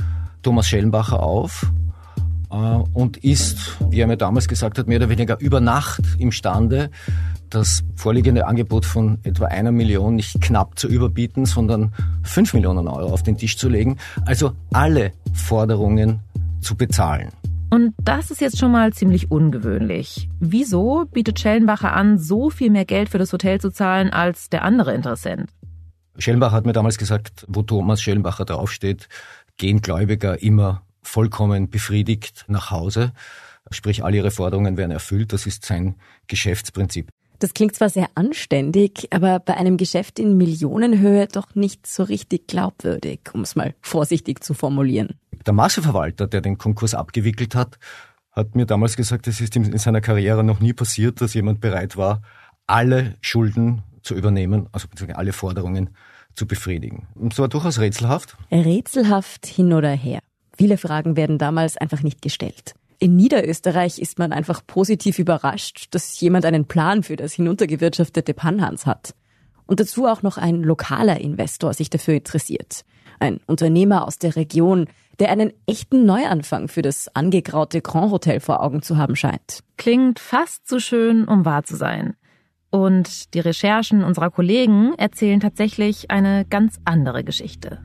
Thomas 0.42 0.68
Schellenbacher 0.68 1.22
auf 1.22 1.72
äh, 2.50 2.56
und 2.56 3.18
ist, 3.18 3.78
wie 3.92 4.00
er 4.00 4.08
mir 4.08 4.18
damals 4.18 4.48
gesagt 4.48 4.80
hat, 4.80 4.88
mehr 4.88 4.98
oder 4.98 5.10
weniger 5.10 5.40
über 5.40 5.62
Nacht 5.62 6.02
imstande, 6.18 6.90
das 7.52 7.84
vorliegende 7.96 8.48
Angebot 8.48 8.84
von 8.84 9.20
etwa 9.22 9.46
einer 9.46 9.72
Million 9.72 10.16
nicht 10.16 10.42
knapp 10.42 10.80
zu 10.80 10.88
überbieten, 10.88 11.46
sondern 11.46 11.94
fünf 12.24 12.56
Millionen 12.56 12.88
Euro 12.88 13.14
auf 13.14 13.22
den 13.22 13.38
Tisch 13.38 13.58
zu 13.58 13.70
legen. 13.70 13.98
Also 14.26 14.54
alle 14.74 15.12
Forderungen 15.36 16.22
zu 16.62 16.76
bezahlen. 16.76 17.30
Und 17.72 17.94
das 18.02 18.32
ist 18.32 18.42
jetzt 18.42 18.58
schon 18.58 18.72
mal 18.72 18.94
ziemlich 18.94 19.30
ungewöhnlich. 19.30 20.28
Wieso 20.40 21.06
bietet 21.06 21.40
Schellenbacher 21.40 21.94
an, 21.94 22.18
so 22.18 22.50
viel 22.50 22.72
mehr 22.72 22.86
Geld 22.86 23.10
für 23.10 23.20
das 23.20 23.32
Hotel 23.32 23.62
zu 23.62 23.72
zahlen 23.72 24.10
als 24.10 24.50
der 24.50 24.64
andere 24.64 24.94
Interessent? 24.94 25.52
Schellenbacher 26.18 26.56
hat 26.56 26.66
mir 26.66 26.74
damals 26.74 26.98
gesagt, 26.98 27.46
wo 27.48 27.62
Thomas 27.62 28.02
Schellenbacher 28.02 28.46
draufsteht, 28.46 29.08
gehen 29.58 29.82
Gläubiger 29.82 30.42
immer 30.42 30.82
vollkommen 31.04 31.70
befriedigt 31.70 32.46
nach 32.48 32.72
Hause. 32.72 33.14
Sprich, 33.72 34.04
alle 34.04 34.18
ihre 34.18 34.32
Forderungen 34.32 34.78
werden 34.78 34.92
erfüllt. 34.92 35.32
Das 35.32 35.46
ist 35.46 35.64
sein 35.64 35.96
Geschäftsprinzip. 36.28 37.10
Das 37.38 37.54
klingt 37.54 37.76
zwar 37.76 37.90
sehr 37.90 38.10
anständig, 38.16 39.08
aber 39.12 39.40
bei 39.40 39.56
einem 39.56 39.78
Geschäft 39.78 40.20
in 40.20 40.36
Millionenhöhe 40.36 41.28
doch 41.28 41.56
nicht 41.56 41.88
so 41.88 42.04
richtig 42.04 42.48
glaubwürdig, 42.48 43.22
um 43.34 43.42
es 43.42 43.56
mal 43.56 43.76
vorsichtig 43.82 44.44
zu 44.44 44.54
formulieren. 44.54 45.16
Der 45.46 45.54
Masseverwalter, 45.54 46.28
der 46.28 46.42
den 46.42 46.58
Konkurs 46.58 46.94
abgewickelt 46.94 47.56
hat, 47.56 47.78
hat 48.32 48.56
mir 48.56 48.66
damals 48.66 48.96
gesagt, 48.96 49.28
es 49.28 49.42
ist 49.42 49.56
ihm 49.56 49.64
in 49.64 49.78
seiner 49.78 50.02
Karriere 50.02 50.44
noch 50.44 50.60
nie 50.60 50.74
passiert, 50.74 51.22
dass 51.22 51.34
jemand 51.34 51.62
bereit 51.62 51.98
war, 51.98 52.22
alle 52.68 53.16
Schulden 53.22 53.84
zu 54.04 54.16
übernehmen, 54.16 54.68
also 54.72 54.88
alle 55.14 55.34
Forderungen 55.34 55.90
zu 56.36 56.48
befriedigen. 56.48 57.08
Und 57.16 57.34
das 57.34 57.40
war 57.40 57.48
durchaus 57.48 57.80
rätselhaft. 57.80 58.38
Rätselhaft 58.52 59.46
hin 59.46 59.74
oder 59.74 59.92
her. 59.92 60.20
Viele 60.58 60.78
Fragen 60.78 61.16
werden 61.16 61.38
damals 61.38 61.78
einfach 61.78 62.04
nicht 62.04 62.22
gestellt. 62.22 62.76
In 63.00 63.16
Niederösterreich 63.16 63.98
ist 63.98 64.20
man 64.20 64.34
einfach 64.34 64.62
positiv 64.66 65.20
überrascht, 65.20 65.88
dass 65.92 66.20
jemand 66.20 66.46
einen 66.46 66.66
Plan 66.66 67.02
für 67.02 67.16
das 67.16 67.34
hinuntergewirtschaftete 67.34 68.34
Panhans 68.34 68.86
hat. 68.86 69.16
Und 69.70 69.80
dazu 69.80 70.08
auch 70.08 70.24
noch 70.24 70.40
ein 70.40 70.64
lokaler 70.64 71.22
Investor 71.22 71.76
sich 71.76 71.92
dafür 71.92 72.16
interessiert. 72.16 72.86
Ein 73.20 73.40
Unternehmer 73.46 74.08
aus 74.08 74.18
der 74.18 74.36
Region, 74.36 74.88
der 75.20 75.30
einen 75.30 75.54
echten 75.68 76.08
Neuanfang 76.08 76.70
für 76.70 76.82
das 76.82 77.08
angegraute 77.16 77.80
Grand 77.80 78.12
Hotel 78.12 78.40
vor 78.40 78.64
Augen 78.64 78.82
zu 78.82 78.98
haben 78.98 79.16
scheint. 79.16 79.60
Klingt 79.78 80.18
fast 80.18 80.68
zu 80.68 80.80
schön, 80.80 81.24
um 81.26 81.46
wahr 81.46 81.66
zu 81.66 81.76
sein. 81.76 82.16
Und 82.72 83.36
die 83.36 83.42
Recherchen 83.42 84.04
unserer 84.04 84.32
Kollegen 84.32 84.96
erzählen 84.98 85.40
tatsächlich 85.40 86.10
eine 86.10 86.46
ganz 86.50 86.80
andere 86.84 87.24
Geschichte. 87.24 87.78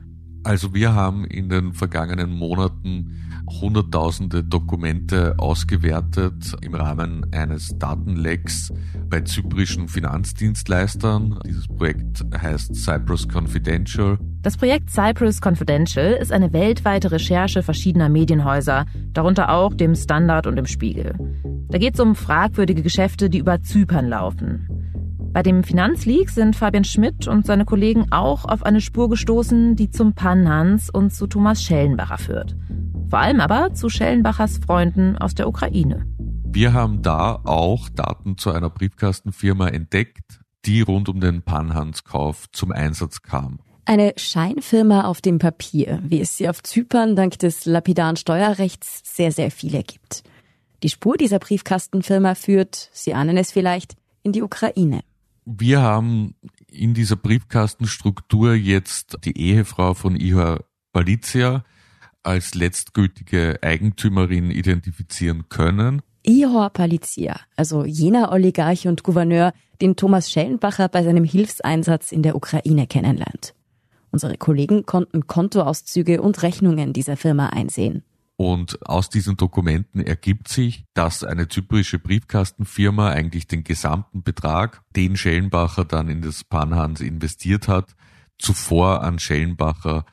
Also 0.43 0.73
wir 0.73 0.95
haben 0.95 1.23
in 1.23 1.49
den 1.49 1.73
vergangenen 1.73 2.31
Monaten 2.31 3.24
hunderttausende 3.49 4.43
Dokumente 4.43 5.35
ausgewertet 5.37 6.55
im 6.61 6.75
Rahmen 6.75 7.25
eines 7.33 7.77
Datenlecks 7.77 8.71
bei 9.09 9.21
zyprischen 9.21 9.87
Finanzdienstleistern. 9.87 11.39
Dieses 11.45 11.67
Projekt 11.67 12.25
heißt 12.35 12.75
Cyprus 12.75 13.27
Confidential. 13.27 14.17
Das 14.41 14.57
Projekt 14.57 14.89
Cyprus 14.89 15.41
Confidential 15.41 16.13
ist 16.13 16.31
eine 16.31 16.53
weltweite 16.53 17.11
Recherche 17.11 17.63
verschiedener 17.63 18.09
Medienhäuser, 18.09 18.85
darunter 19.13 19.51
auch 19.51 19.73
dem 19.73 19.95
Standard 19.95 20.47
und 20.47 20.55
dem 20.55 20.67
Spiegel. 20.67 21.15
Da 21.69 21.77
geht 21.77 21.95
es 21.95 21.99
um 21.99 22.15
fragwürdige 22.15 22.83
Geschäfte, 22.83 23.29
die 23.29 23.39
über 23.39 23.61
Zypern 23.61 24.07
laufen. 24.07 24.69
Bei 25.35 25.43
dem 25.43 25.65
Finanzleak 25.65 26.29
sind 26.29 26.55
Fabian 26.55 26.85
Schmidt 26.85 27.27
und 27.27 27.45
seine 27.45 27.65
Kollegen 27.65 28.09
auch 28.09 28.45
auf 28.45 28.63
eine 28.63 28.79
Spur 28.79 29.09
gestoßen, 29.09 29.75
die 29.75 29.91
zum 29.91 30.13
Panhans 30.13 30.89
und 30.89 31.13
zu 31.13 31.27
Thomas 31.27 31.61
Schellenbacher 31.61 32.17
führt. 32.17 32.55
Vor 33.09 33.19
allem 33.19 33.41
aber 33.41 33.73
zu 33.73 33.89
Schellenbachers 33.89 34.59
Freunden 34.65 35.17
aus 35.17 35.35
der 35.35 35.49
Ukraine. 35.49 36.05
Wir 36.45 36.71
haben 36.71 37.01
da 37.01 37.41
auch 37.43 37.89
Daten 37.89 38.37
zu 38.37 38.51
einer 38.51 38.69
Briefkastenfirma 38.69 39.67
entdeckt, 39.67 40.39
die 40.63 40.79
rund 40.79 41.09
um 41.09 41.19
den 41.19 41.41
Panhans-Kauf 41.41 42.45
zum 42.53 42.71
Einsatz 42.71 43.21
kam. 43.21 43.59
Eine 43.83 44.13
Scheinfirma 44.15 45.03
auf 45.03 45.19
dem 45.19 45.39
Papier, 45.39 45.99
wie 46.01 46.21
es 46.21 46.37
sie 46.37 46.47
auf 46.47 46.63
Zypern 46.63 47.17
dank 47.17 47.37
des 47.39 47.65
lapidaren 47.65 48.15
Steuerrechts 48.15 49.01
sehr, 49.03 49.33
sehr 49.33 49.51
viele 49.51 49.83
gibt. 49.83 50.23
Die 50.81 50.89
Spur 50.89 51.17
dieser 51.17 51.39
Briefkastenfirma 51.39 52.35
führt, 52.35 52.89
Sie 52.93 53.13
ahnen 53.13 53.35
es 53.35 53.51
vielleicht, 53.51 53.97
in 54.23 54.31
die 54.31 54.41
Ukraine. 54.41 55.01
Wir 55.45 55.81
haben 55.81 56.35
in 56.67 56.95
dieser 56.95 57.15
Briefkastenstruktur 57.15 58.53
jetzt 58.53 59.17
die 59.25 59.37
Ehefrau 59.37 59.93
von 59.93 60.15
Ihor 60.15 60.65
Balizia 60.91 61.63
als 62.23 62.55
letztgültige 62.55 63.59
Eigentümerin 63.61 64.49
identifizieren 64.49 65.47
können. 65.49 66.01
Ihor 66.23 66.71
Palizia, 66.71 67.39
also 67.55 67.85
jener 67.85 68.31
Oligarch 68.31 68.87
und 68.87 69.03
Gouverneur, 69.03 69.53
den 69.81 69.95
Thomas 69.95 70.31
Schellenbacher 70.31 70.89
bei 70.89 71.03
seinem 71.03 71.23
Hilfseinsatz 71.23 72.11
in 72.11 72.23
der 72.23 72.35
Ukraine 72.35 72.87
kennenlernt. 72.87 73.53
Unsere 74.11 74.37
Kollegen 74.37 74.87
konnten 74.87 75.27
Kontoauszüge 75.27 76.21
und 76.23 76.41
Rechnungen 76.41 76.93
dieser 76.93 77.17
Firma 77.17 77.49
einsehen. 77.49 78.03
Und 78.37 78.85
aus 78.85 79.09
diesen 79.09 79.37
Dokumenten 79.37 80.01
ergibt 80.01 80.49
sich, 80.49 80.83
dass 80.93 81.23
eine 81.23 81.47
zyprische 81.47 81.99
Briefkastenfirma 81.99 83.09
eigentlich 83.09 83.47
den 83.47 83.63
gesamten 83.63 84.23
Betrag, 84.23 84.81
den 84.95 85.15
Schellenbacher 85.15 85.85
dann 85.85 86.09
in 86.09 86.21
das 86.21 86.43
Panhans 86.43 86.99
investiert 86.99 87.69
hat, 87.69 87.95
zuvor 88.37 89.03
an 89.03 89.19
Schellenbacher 89.19 90.05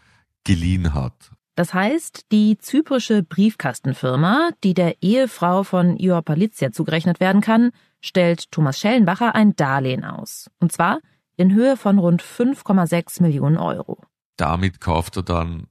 geliehen 0.45 0.95
hat. 0.95 1.33
Das 1.55 1.75
heißt, 1.75 2.33
die 2.33 2.57
zyprische 2.59 3.23
Briefkastenfirma, 3.23 4.51
die 4.65 4.75
der 4.75 5.03
Ehefrau 5.03 5.65
von 5.65 5.97
Ior 5.97 6.23
Palizia 6.23 6.73
zugerechnet 6.73 7.21
werden 7.21 7.41
kann, 7.43 7.73
stellt 8.01 8.51
Thomas 8.51 8.79
Schellenbacher 8.79 9.35
ein 9.35 9.55
Darlehen 9.55 10.05
aus. 10.05 10.51
Und 10.61 10.73
zwar 10.73 11.01
in 11.37 11.53
Höhe 11.53 11.77
von 11.77 11.99
rund 11.99 12.23
5,6 12.23 13.21
Millionen 13.23 13.59
Euro. 13.59 13.99
Damit 14.37 14.81
kauft 14.81 15.17
er 15.17 15.23
dann 15.23 15.67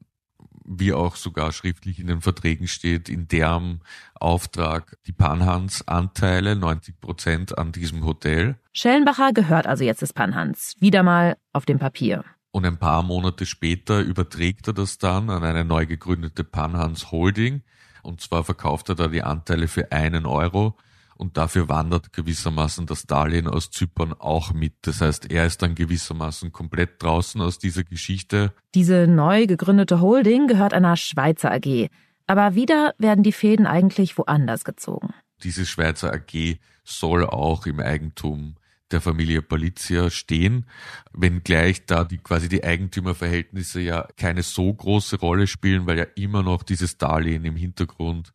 wie 0.66 0.94
auch 0.94 1.16
sogar 1.16 1.52
schriftlich 1.52 2.00
in 2.00 2.08
den 2.08 2.22
Verträgen 2.22 2.68
steht, 2.68 3.10
in 3.10 3.28
deren 3.28 3.82
Auftrag 4.16 4.98
die 5.08 5.12
Panhans 5.12 5.88
Anteile, 5.88 6.56
90 6.56 7.00
Prozent 7.00 7.58
an 7.58 7.72
diesem 7.72 8.06
Hotel. 8.06 8.58
Schellenbacher 8.74 9.34
gehört 9.34 9.68
also 9.68 9.84
jetzt 9.84 10.02
des 10.02 10.14
Panhans, 10.14 10.76
wieder 10.80 11.04
mal 11.04 11.38
auf 11.54 11.66
dem 11.66 11.80
Papier. 11.80 12.24
Und 12.52 12.66
ein 12.66 12.78
paar 12.78 13.02
Monate 13.02 13.46
später 13.46 14.02
überträgt 14.02 14.68
er 14.68 14.74
das 14.74 14.98
dann 14.98 15.30
an 15.30 15.44
eine 15.44 15.64
neu 15.64 15.86
gegründete 15.86 16.44
Panhans 16.44 17.12
Holding. 17.12 17.62
Und 18.04 18.22
zwar 18.22 18.44
verkauft 18.44 18.90
er 18.90 18.96
da 18.96 19.08
die 19.08 19.24
Anteile 19.24 19.68
für 19.68 19.92
einen 19.92 20.26
Euro 20.26 20.76
und 21.22 21.38
dafür 21.38 21.70
wandert 21.70 22.14
gewissermaßen 22.14 22.88
das 22.88 23.06
Darlehen 23.06 23.48
aus 23.48 23.70
Zypern 23.70 24.12
auch 24.12 24.54
mit. 24.54 24.74
Das 24.82 25.02
heißt, 25.02 25.32
er 25.32 25.46
ist 25.46 25.62
dann 25.62 25.76
gewissermaßen 25.76 26.52
komplett 26.52 27.02
draußen 27.04 27.40
aus 27.42 27.60
dieser 27.60 27.84
Geschichte. 27.84 28.54
Diese 28.74 29.06
neu 29.06 29.46
gegründete 29.46 30.02
Holding 30.02 30.48
gehört 30.48 30.74
einer 30.74 30.98
Schweizer 30.98 31.52
AG. 31.52 31.90
Aber 32.26 32.56
wieder 32.56 32.96
werden 32.98 33.24
die 33.24 33.34
Fäden 33.34 33.68
eigentlich 33.68 34.18
woanders 34.18 34.64
gezogen. 34.64 35.14
Diese 35.44 35.68
Schweizer 35.68 36.12
AG 36.12 36.58
soll 36.84 37.24
auch 37.24 37.68
im 37.68 37.80
Eigentum 37.80 38.56
der 38.90 39.00
Familie 39.00 39.44
Palizia 39.44 40.10
stehen, 40.10 40.66
wenngleich 41.14 41.86
da 41.86 42.04
die 42.04 42.18
quasi 42.18 42.50
die 42.50 42.64
Eigentümerverhältnisse 42.64 43.80
ja 43.80 44.08
keine 44.18 44.42
so 44.42 44.74
große 44.74 45.20
Rolle 45.20 45.46
spielen, 45.46 45.86
weil 45.86 46.00
ja 46.00 46.08
immer 46.16 46.42
noch 46.42 46.64
dieses 46.64 46.98
Darlehen 46.98 47.46
im 47.46 47.56
Hintergrund 47.56 48.34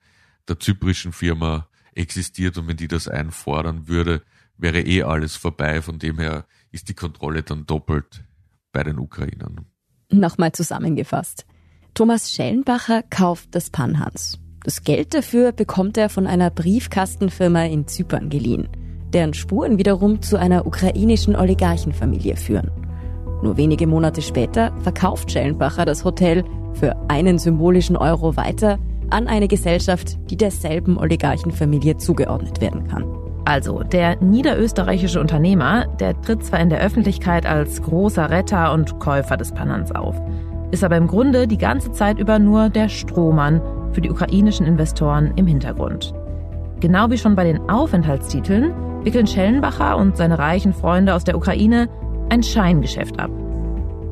der 0.48 0.60
zyprischen 0.60 1.12
Firma 1.12 1.66
existiert 1.96 2.58
und 2.58 2.68
wenn 2.68 2.76
die 2.76 2.88
das 2.88 3.08
einfordern 3.08 3.88
würde, 3.88 4.22
wäre 4.58 4.80
eh 4.80 5.02
alles 5.02 5.36
vorbei. 5.36 5.82
Von 5.82 5.98
dem 5.98 6.18
her 6.18 6.46
ist 6.70 6.88
die 6.88 6.94
Kontrolle 6.94 7.42
dann 7.42 7.66
doppelt 7.66 8.24
bei 8.72 8.82
den 8.82 8.98
Ukrainern. 8.98 9.66
Nochmal 10.10 10.52
zusammengefasst. 10.52 11.46
Thomas 11.94 12.30
Schellenbacher 12.30 13.02
kauft 13.02 13.54
das 13.54 13.70
Panhans. 13.70 14.38
Das 14.62 14.82
Geld 14.82 15.14
dafür 15.14 15.52
bekommt 15.52 15.96
er 15.96 16.08
von 16.08 16.26
einer 16.26 16.50
Briefkastenfirma 16.50 17.64
in 17.64 17.86
Zypern 17.86 18.28
geliehen, 18.28 18.68
deren 19.12 19.32
Spuren 19.32 19.78
wiederum 19.78 20.22
zu 20.22 20.38
einer 20.38 20.66
ukrainischen 20.66 21.36
Oligarchenfamilie 21.36 22.36
führen. 22.36 22.70
Nur 23.42 23.56
wenige 23.56 23.86
Monate 23.86 24.22
später 24.22 24.76
verkauft 24.80 25.30
Schellenbacher 25.30 25.84
das 25.84 26.04
Hotel 26.04 26.44
für 26.74 26.96
einen 27.08 27.38
symbolischen 27.38 27.96
Euro 27.96 28.36
weiter 28.36 28.78
an 29.10 29.28
eine 29.28 29.48
Gesellschaft, 29.48 30.18
die 30.30 30.36
derselben 30.36 30.98
Oligarchenfamilie 30.98 31.96
zugeordnet 31.96 32.60
werden 32.60 32.86
kann. 32.88 33.04
Also, 33.44 33.84
der 33.84 34.20
niederösterreichische 34.20 35.20
Unternehmer, 35.20 35.86
der 36.00 36.20
tritt 36.20 36.44
zwar 36.44 36.58
in 36.58 36.68
der 36.68 36.80
Öffentlichkeit 36.80 37.46
als 37.46 37.80
großer 37.80 38.28
Retter 38.28 38.72
und 38.72 38.98
Käufer 38.98 39.36
des 39.36 39.52
Panans 39.52 39.92
auf, 39.92 40.20
ist 40.72 40.82
aber 40.82 40.96
im 40.96 41.06
Grunde 41.06 41.46
die 41.46 41.58
ganze 41.58 41.92
Zeit 41.92 42.18
über 42.18 42.40
nur 42.40 42.68
der 42.70 42.88
Strohmann 42.88 43.60
für 43.92 44.00
die 44.00 44.10
ukrainischen 44.10 44.66
Investoren 44.66 45.32
im 45.36 45.46
Hintergrund. 45.46 46.12
Genau 46.80 47.08
wie 47.10 47.18
schon 47.18 47.36
bei 47.36 47.44
den 47.44 47.70
Aufenthaltstiteln 47.70 48.74
wickeln 49.04 49.28
Schellenbacher 49.28 49.96
und 49.96 50.16
seine 50.16 50.38
reichen 50.38 50.74
Freunde 50.74 51.14
aus 51.14 51.22
der 51.22 51.36
Ukraine 51.36 51.88
ein 52.28 52.42
Scheingeschäft 52.42 53.20
ab. 53.20 53.30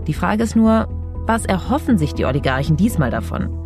Die 0.07 0.15
Frage 0.15 0.45
ist 0.45 0.55
nur, 0.55 0.87
was 1.27 1.45
erhoffen 1.45 1.99
sich 1.99 2.15
die 2.15 2.25
Oligarchen 2.25 2.77
diesmal 2.77 3.11
davon? 3.11 3.64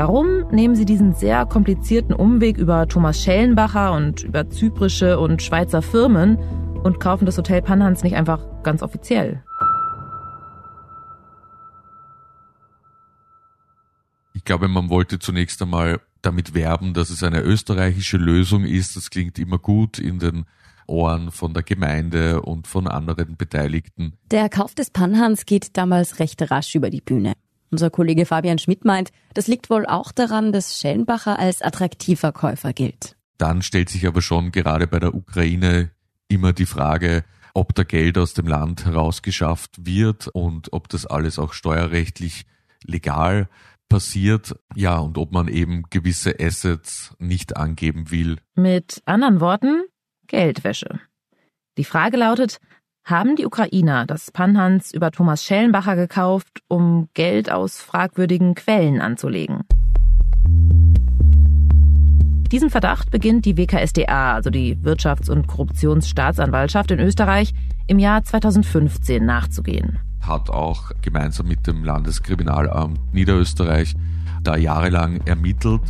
Warum 0.00 0.48
nehmen 0.50 0.76
Sie 0.76 0.86
diesen 0.86 1.12
sehr 1.12 1.44
komplizierten 1.44 2.14
Umweg 2.14 2.56
über 2.56 2.88
Thomas 2.88 3.22
Schellenbacher 3.22 3.92
und 3.92 4.22
über 4.22 4.48
zyprische 4.48 5.18
und 5.18 5.42
Schweizer 5.42 5.82
Firmen 5.82 6.38
und 6.82 7.00
kaufen 7.00 7.26
das 7.26 7.36
Hotel 7.36 7.60
Panhans 7.60 8.02
nicht 8.02 8.16
einfach 8.16 8.42
ganz 8.62 8.82
offiziell? 8.82 9.44
Ich 14.32 14.42
glaube, 14.44 14.68
man 14.68 14.88
wollte 14.88 15.18
zunächst 15.18 15.60
einmal 15.60 16.00
damit 16.22 16.54
werben, 16.54 16.94
dass 16.94 17.10
es 17.10 17.22
eine 17.22 17.42
österreichische 17.42 18.16
Lösung 18.16 18.64
ist. 18.64 18.96
Das 18.96 19.10
klingt 19.10 19.38
immer 19.38 19.58
gut 19.58 19.98
in 19.98 20.18
den 20.18 20.46
Ohren 20.86 21.30
von 21.30 21.52
der 21.52 21.62
Gemeinde 21.62 22.40
und 22.40 22.66
von 22.66 22.88
anderen 22.88 23.36
Beteiligten. 23.36 24.14
Der 24.30 24.48
Kauf 24.48 24.74
des 24.74 24.90
Panhans 24.90 25.44
geht 25.44 25.76
damals 25.76 26.20
recht 26.20 26.50
rasch 26.50 26.74
über 26.74 26.88
die 26.88 27.02
Bühne. 27.02 27.34
Unser 27.70 27.90
Kollege 27.90 28.26
Fabian 28.26 28.58
Schmidt 28.58 28.84
meint, 28.84 29.12
das 29.32 29.46
liegt 29.46 29.70
wohl 29.70 29.86
auch 29.86 30.10
daran, 30.10 30.52
dass 30.52 30.78
Schellenbacher 30.78 31.38
als 31.38 31.62
attraktiver 31.62 32.32
Käufer 32.32 32.72
gilt. 32.72 33.16
Dann 33.38 33.62
stellt 33.62 33.88
sich 33.88 34.06
aber 34.06 34.22
schon 34.22 34.50
gerade 34.50 34.86
bei 34.86 34.98
der 34.98 35.14
Ukraine 35.14 35.90
immer 36.28 36.52
die 36.52 36.66
Frage, 36.66 37.24
ob 37.54 37.74
da 37.74 37.84
Geld 37.84 38.18
aus 38.18 38.34
dem 38.34 38.46
Land 38.46 38.84
herausgeschafft 38.84 39.86
wird 39.86 40.28
und 40.28 40.72
ob 40.72 40.88
das 40.88 41.06
alles 41.06 41.38
auch 41.38 41.52
steuerrechtlich 41.52 42.44
legal 42.84 43.48
passiert, 43.88 44.54
ja, 44.74 44.98
und 44.98 45.18
ob 45.18 45.32
man 45.32 45.48
eben 45.48 45.84
gewisse 45.90 46.38
Assets 46.40 47.14
nicht 47.18 47.56
angeben 47.56 48.10
will. 48.10 48.38
Mit 48.54 49.02
anderen 49.04 49.40
Worten, 49.40 49.82
Geldwäsche. 50.26 51.00
Die 51.76 51.84
Frage 51.84 52.16
lautet, 52.16 52.60
haben 53.04 53.36
die 53.36 53.46
Ukrainer 53.46 54.06
das 54.06 54.30
Panhans 54.30 54.92
über 54.92 55.10
Thomas 55.10 55.44
Schellenbacher 55.44 55.96
gekauft, 55.96 56.62
um 56.68 57.08
Geld 57.14 57.50
aus 57.50 57.80
fragwürdigen 57.80 58.54
Quellen 58.54 59.00
anzulegen? 59.00 59.64
Diesen 62.52 62.70
Verdacht 62.70 63.10
beginnt 63.10 63.44
die 63.44 63.56
WKSDA, 63.56 64.34
also 64.34 64.50
die 64.50 64.76
Wirtschafts- 64.76 65.30
und 65.30 65.46
Korruptionsstaatsanwaltschaft 65.46 66.90
in 66.90 66.98
Österreich, 66.98 67.52
im 67.86 68.00
Jahr 68.00 68.24
2015 68.24 69.24
nachzugehen. 69.24 70.00
Hat 70.20 70.50
auch 70.50 70.90
gemeinsam 71.00 71.46
mit 71.46 71.66
dem 71.66 71.84
Landeskriminalamt 71.84 73.14
Niederösterreich 73.14 73.94
da 74.42 74.56
jahrelang 74.56 75.20
ermittelt, 75.26 75.82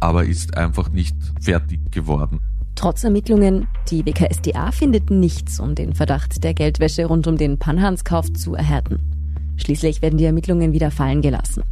aber 0.00 0.24
ist 0.24 0.56
einfach 0.56 0.88
nicht 0.88 1.16
fertig 1.40 1.92
geworden. 1.92 2.40
Trotz 2.76 3.02
Ermittlungen, 3.04 3.66
die 3.88 4.04
WKSDA 4.04 4.70
findet 4.70 5.10
nichts, 5.10 5.58
um 5.58 5.74
den 5.74 5.94
Verdacht 5.94 6.44
der 6.44 6.52
Geldwäsche 6.52 7.06
rund 7.06 7.26
um 7.26 7.38
den 7.38 7.58
Panhanskauf 7.58 8.30
zu 8.34 8.54
erhärten. 8.54 9.54
Schließlich 9.56 10.02
werden 10.02 10.18
die 10.18 10.26
Ermittlungen 10.26 10.72
wieder 10.72 10.90
fallen 10.90 11.22
gelassen. 11.22 11.64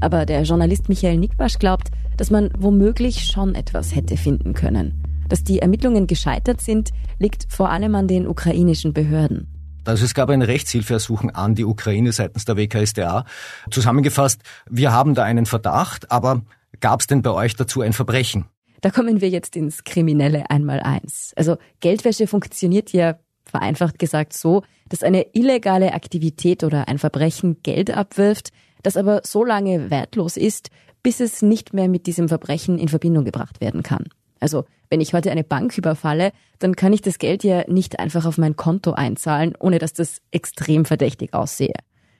Aber 0.00 0.26
der 0.26 0.42
Journalist 0.42 0.90
Michael 0.90 1.16
Nickbasch 1.16 1.58
glaubt, 1.58 1.88
dass 2.18 2.30
man 2.30 2.50
womöglich 2.58 3.24
schon 3.24 3.54
etwas 3.54 3.96
hätte 3.96 4.18
finden 4.18 4.52
können. 4.52 5.02
Dass 5.30 5.44
die 5.44 5.60
Ermittlungen 5.60 6.06
gescheitert 6.06 6.60
sind, 6.60 6.90
liegt 7.18 7.46
vor 7.48 7.70
allem 7.70 7.94
an 7.94 8.06
den 8.06 8.26
ukrainischen 8.26 8.92
Behörden. 8.92 9.48
Also 9.86 10.04
es 10.04 10.12
gab 10.12 10.28
ein 10.28 10.42
Rechtshilfeersuchen 10.42 11.30
an 11.30 11.54
die 11.54 11.64
Ukraine 11.64 12.12
seitens 12.12 12.44
der 12.44 12.58
WKSDA. 12.58 13.24
Zusammengefasst, 13.70 14.42
wir 14.68 14.92
haben 14.92 15.14
da 15.14 15.24
einen 15.24 15.46
Verdacht, 15.46 16.10
aber 16.10 16.42
gab 16.80 17.00
es 17.00 17.06
denn 17.06 17.22
bei 17.22 17.30
euch 17.30 17.56
dazu 17.56 17.80
ein 17.80 17.94
Verbrechen? 17.94 18.44
Da 18.84 18.90
kommen 18.90 19.22
wir 19.22 19.30
jetzt 19.30 19.56
ins 19.56 19.84
kriminelle 19.84 20.50
Einmaleins. 20.50 21.32
Also 21.36 21.56
Geldwäsche 21.80 22.26
funktioniert 22.26 22.92
ja 22.92 23.18
vereinfacht 23.46 23.98
gesagt 23.98 24.34
so, 24.34 24.62
dass 24.90 25.02
eine 25.02 25.34
illegale 25.34 25.94
Aktivität 25.94 26.62
oder 26.62 26.86
ein 26.86 26.98
Verbrechen 26.98 27.62
Geld 27.62 27.90
abwirft, 27.90 28.50
das 28.82 28.98
aber 28.98 29.22
so 29.24 29.42
lange 29.42 29.90
wertlos 29.90 30.36
ist, 30.36 30.68
bis 31.02 31.20
es 31.20 31.40
nicht 31.40 31.72
mehr 31.72 31.88
mit 31.88 32.06
diesem 32.06 32.28
Verbrechen 32.28 32.78
in 32.78 32.88
Verbindung 32.88 33.24
gebracht 33.24 33.62
werden 33.62 33.82
kann. 33.82 34.04
Also, 34.38 34.66
wenn 34.90 35.00
ich 35.00 35.14
heute 35.14 35.30
eine 35.30 35.44
Bank 35.44 35.78
überfalle, 35.78 36.32
dann 36.58 36.76
kann 36.76 36.92
ich 36.92 37.00
das 37.00 37.16
Geld 37.16 37.42
ja 37.42 37.64
nicht 37.66 37.98
einfach 37.98 38.26
auf 38.26 38.36
mein 38.36 38.54
Konto 38.54 38.92
einzahlen, 38.92 39.54
ohne 39.58 39.78
dass 39.78 39.94
das 39.94 40.20
extrem 40.30 40.84
verdächtig 40.84 41.32
aussehe. 41.32 41.72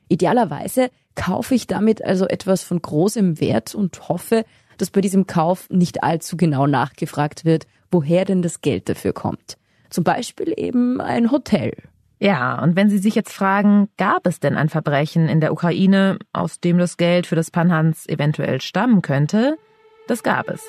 Idealerweise 0.09 0.89
kaufe 1.15 1.55
ich 1.55 1.67
damit 1.67 2.03
also 2.03 2.27
etwas 2.27 2.63
von 2.63 2.81
großem 2.81 3.39
Wert 3.41 3.75
und 3.75 4.09
hoffe, 4.09 4.45
dass 4.79 4.91
bei 4.91 5.01
diesem 5.01 5.27
Kauf 5.27 5.69
nicht 5.71 6.03
allzu 6.03 6.37
genau 6.37 6.67
nachgefragt 6.67 7.45
wird, 7.45 7.67
woher 7.91 8.25
denn 8.25 8.43
das 8.43 8.61
Geld 8.61 8.89
dafür 8.89 9.13
kommt. 9.13 9.57
Zum 9.91 10.05
Beispiel 10.05 10.53
eben 10.57 11.01
ein 11.01 11.31
Hotel 11.31 11.73
ja, 12.21 12.63
und 12.63 12.75
wenn 12.75 12.89
Sie 12.89 12.97
sich 12.97 13.15
jetzt 13.15 13.35
fragen, 13.35 13.89
gab 13.99 14.27
es 14.27 14.41
denn 14.41 14.57
ein 14.57 14.71
Verbrechen 14.71 15.29
in 15.29 15.41
der 15.41 15.53
Ukraine, 15.53 16.19
aus 16.33 16.59
dem 16.59 16.79
das 16.79 16.97
Geld 16.97 17.27
für 17.27 17.37
das 17.37 17.51
Panhans 17.51 18.09
eventuell 18.09 18.63
stammen 18.63 19.03
könnte? 19.03 19.59
Das 20.07 20.23
gab 20.23 20.49
es. 20.49 20.63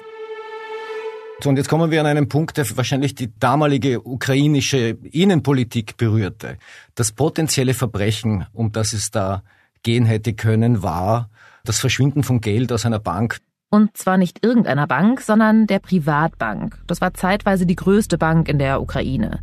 So, 1.41 1.49
und 1.49 1.57
jetzt 1.57 1.69
kommen 1.69 1.91
wir 1.91 1.99
an 1.99 2.07
einen 2.07 2.27
Punkt, 2.29 2.57
der 2.57 2.65
wahrscheinlich 2.75 3.13
die 3.15 3.31
damalige 3.39 4.05
ukrainische 4.05 4.97
Innenpolitik 5.11 5.95
berührte. 5.95 6.57
Das 6.95 7.11
potenzielle 7.11 7.73
Verbrechen, 7.73 8.47
um 8.51 8.71
das 8.71 8.91
es 8.91 9.11
da 9.11 9.43
gehen 9.83 10.05
hätte 10.05 10.33
können, 10.33 10.83
war 10.83 11.29
das 11.63 11.79
Verschwinden 11.79 12.23
von 12.23 12.41
Geld 12.41 12.71
aus 12.71 12.85
einer 12.85 12.99
Bank. 12.99 13.39
Und 13.70 13.96
zwar 13.96 14.18
nicht 14.18 14.44
irgendeiner 14.44 14.86
Bank, 14.86 15.20
sondern 15.20 15.66
der 15.66 15.78
Privatbank. 15.78 16.82
Das 16.88 17.00
war 17.00 17.14
zeitweise 17.14 17.66
die 17.66 17.76
größte 17.76 18.18
Bank 18.18 18.48
in 18.48 18.58
der 18.58 18.82
Ukraine. 18.82 19.40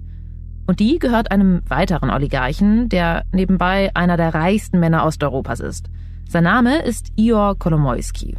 Und 0.68 0.82
die 0.82 1.00
gehört 1.00 1.32
einem 1.32 1.62
weiteren 1.70 2.10
Oligarchen, 2.10 2.90
der 2.90 3.24
nebenbei 3.32 3.90
einer 3.94 4.18
der 4.18 4.34
reichsten 4.34 4.80
Männer 4.80 5.06
Osteuropas 5.06 5.62
ist. 5.62 5.90
Sein 6.28 6.44
Name 6.44 6.80
ist 6.84 7.14
Ior 7.16 7.58
Kolomoisky. 7.58 8.36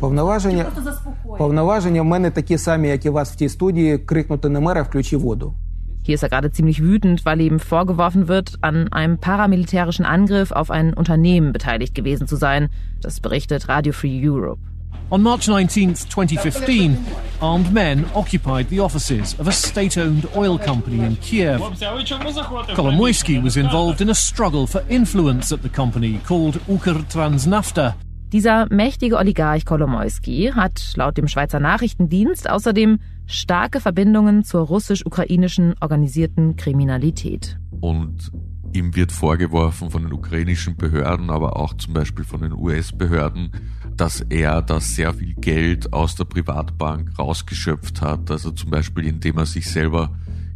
Повноваження, 0.00 0.66
повноваження 1.38 2.02
в 2.02 2.04
мене 2.04 2.30
такі 2.30 2.58
самі, 2.58 2.88
як 2.88 3.04
і 3.04 3.08
вас 3.08 3.32
в 3.32 3.36
тій 3.36 3.48
студії, 3.48 3.98
крикнути 3.98 4.48
на 4.48 4.60
мера 4.60 4.82
«включи 4.82 5.16
воду». 5.16 5.54
Hier 6.02 6.14
ist 6.14 6.22
er 6.22 6.30
gerade 6.30 6.50
ziemlich 6.50 6.82
wütend, 6.82 7.26
weil 7.26 7.40
ihm 7.40 7.58
vorgeworfen 7.60 8.26
wird, 8.26 8.56
an 8.62 8.90
einem 8.90 9.18
paramilitärischen 9.18 10.06
Angriff 10.06 10.50
auf 10.50 10.70
ein 10.70 10.94
Unternehmen 10.94 11.52
beteiligt 11.52 11.94
gewesen 11.94 12.26
zu 12.26 12.36
sein. 12.36 12.68
Das 13.02 13.20
berichtet 13.20 13.68
Radio 13.68 13.92
Free 13.92 14.18
Europe. 14.28 14.62
On 15.11 15.21
March 15.21 15.47
19, 15.47 15.93
2015, 15.93 16.97
armed 17.41 17.71
men 17.71 18.05
occupied 18.13 18.69
the 18.69 18.79
offices 18.79 19.39
of 19.39 19.47
a 19.47 19.51
state-owned 19.51 20.27
oil 20.35 20.57
company 20.57 21.03
in 21.03 21.15
Kiev. 21.17 21.61
Kolomoisky 22.75 23.41
was 23.41 23.57
involved 23.57 24.01
in 24.01 24.09
a 24.09 24.15
struggle 24.15 24.67
for 24.67 24.83
influence 24.89 25.51
at 25.51 25.61
the 25.61 25.69
company 25.69 26.19
called 26.25 26.59
Ukrtransnafta. 26.67 27.95
Dieser 28.31 28.67
mächtige 28.69 29.17
Oligarch 29.17 29.65
Kolomoisky 29.65 30.51
hat 30.53 30.93
laut 30.95 31.17
dem 31.17 31.27
Schweizer 31.27 31.59
Nachrichtendienst 31.59 32.49
außerdem 32.49 32.99
starke 33.27 33.79
Verbindungen 33.79 34.43
zur 34.43 34.65
russisch-ukrainischen 34.67 35.75
organisierten 35.79 36.55
Kriminalität. 36.55 37.57
Und 37.81 38.31
Ihm 38.75 38.93
wird 38.93 39.13
vorgeworfen 39.13 39.89
von 39.89 40.03
den 40.03 40.11
ukrainischen 40.11 40.75
Behörden, 40.75 41.29
aber 41.29 41.55
auch 41.55 41.75
zum 41.75 41.93
Beispiel 41.93 42.25
von 42.25 42.41
den 42.41 42.51
US-Behörden, 42.51 43.51
dass 43.97 44.21
er 44.21 44.61
da 44.61 44.79
sehr 44.79 45.13
viel 45.13 45.35
Geld 45.35 45.93
aus 45.93 46.15
der 46.15 46.25
Privatbank 46.25 47.17
rausgeschöpft 47.17 48.01
hat. 48.01 48.29
Also 48.31 48.51
zum 48.51 48.69
Beispiel, 48.69 49.05
indem 49.05 49.37
er 49.37 49.45
sich 49.45 49.69
selber 49.69 50.11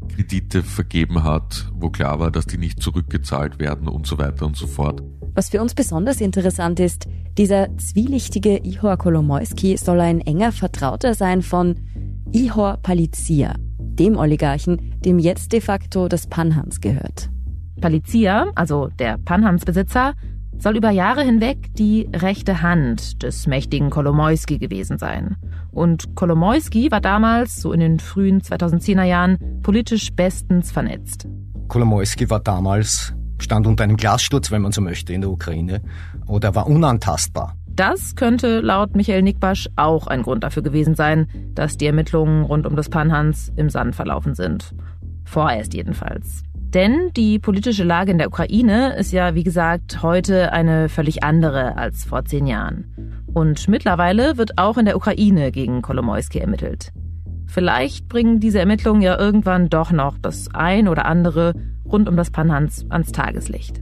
Kredite 0.10 0.64
vergeben 0.64 1.24
hat, 1.24 1.70
wo 1.74 1.90
klar 1.90 2.20
war, 2.20 2.32
dass 2.32 2.46
die 2.46 2.58
nicht 2.58 2.82
zurückgezahlt 2.82 3.60
werden 3.60 3.88
und 3.88 4.06
so 4.06 4.18
weiter 4.18 4.46
und 4.46 4.58
so 4.58 4.68
fort. 4.68 5.02
Was 5.34 5.50
für 5.50 5.62
uns 5.62 5.74
besonders 5.74 6.20
interessant 6.20 6.80
ist, 6.80 7.08
dieser 7.38 7.78
zwielichtige 7.78 8.58
Ihor 8.58 8.98
Kolomoisky 8.98 9.78
soll 9.78 10.02
ein 10.02 10.20
enger 10.20 10.52
Vertrauter 10.52 11.14
sein 11.14 11.42
von 11.42 11.76
Ihor 12.32 12.78
Palizia, 12.78 13.56
dem 13.80 14.18
Oligarchen, 14.18 15.00
dem 15.00 15.20
jetzt 15.20 15.54
de 15.54 15.62
facto 15.62 16.08
das 16.08 16.28
Panhans 16.28 16.82
gehört. 16.82 17.30
Palizia, 17.80 18.52
also 18.56 18.90
der 19.00 19.18
Panhans-Besitzer, 19.18 20.14
soll 20.60 20.78
über 20.78 20.92
Jahre 20.92 21.24
hinweg 21.24 21.74
die 21.76 22.08
rechte 22.14 22.62
Hand 22.62 23.24
des 23.24 23.48
mächtigen 23.48 23.90
Kolomoisky 23.90 24.60
gewesen 24.60 24.98
sein. 24.98 25.38
Und 25.72 26.16
Kolomoisky 26.16 26.92
war 26.92 27.02
damals, 27.02 27.56
so 27.56 27.72
in 27.72 27.80
den 27.80 28.00
frühen 28.00 28.42
2010er 28.42 29.04
Jahren, 29.04 29.62
politisch 29.64 30.12
bestens 30.14 30.72
vernetzt. 30.72 31.28
Kolomoisky 31.68 32.30
war 32.30 32.40
damals, 32.40 33.14
stand 33.40 33.68
unter 33.68 33.86
einem 33.86 33.98
Glassturz, 33.98 34.52
wenn 34.52 34.62
man 34.62 34.72
so 34.72 34.82
möchte, 34.82 35.14
in 35.14 35.22
der 35.22 35.30
Ukraine, 35.30 35.82
oder 36.28 36.54
war 36.56 36.68
unantastbar. 36.68 37.56
Das 37.68 38.16
könnte 38.16 38.60
laut 38.60 38.96
Michael 38.96 39.22
Nickbasch 39.22 39.70
auch 39.78 40.08
ein 40.08 40.24
Grund 40.24 40.44
dafür 40.44 40.64
gewesen 40.64 40.96
sein, 40.96 41.28
dass 41.56 41.78
die 41.78 41.86
Ermittlungen 41.86 42.44
rund 42.44 42.66
um 42.68 42.76
das 42.76 42.90
Panhans 42.90 43.54
im 43.56 43.70
Sand 43.70 43.96
verlaufen 43.96 44.36
sind. 44.36 44.76
Vorerst 45.24 45.74
jedenfalls. 45.74 46.44
Denn 46.74 47.12
die 47.16 47.40
politische 47.40 47.84
Lage 47.84 48.12
in 48.12 48.20
der 48.20 48.28
Ukraine 48.28 48.96
ist 48.96 49.12
ja, 49.12 49.34
wie 49.34 49.44
gesagt, 49.44 50.04
heute 50.04 50.54
eine 50.54 50.88
völlig 50.88 51.24
andere 51.24 51.78
als 51.78 52.06
vor 52.06 52.26
zehn 52.26 52.46
Jahren. 52.46 53.26
Und 53.34 53.68
mittlerweile 53.68 54.38
wird 54.38 54.60
auch 54.60 54.78
in 54.78 54.86
der 54.86 54.96
Ukraine 54.96 55.52
gegen 55.52 55.82
Kolomoisky 55.82 56.38
ermittelt. 56.38 56.92
Vielleicht 57.48 58.08
bringen 58.08 58.40
diese 58.40 58.60
Ermittlungen 58.60 59.02
ja 59.02 59.18
irgendwann 59.18 59.70
doch 59.70 59.92
noch 59.92 60.20
das 60.20 60.54
ein 60.54 60.88
oder 60.88 61.06
andere 61.06 61.54
rund 61.86 62.08
um 62.08 62.16
das 62.16 62.30
Panhans 62.30 62.86
ans 62.90 63.12
Tageslicht. 63.12 63.82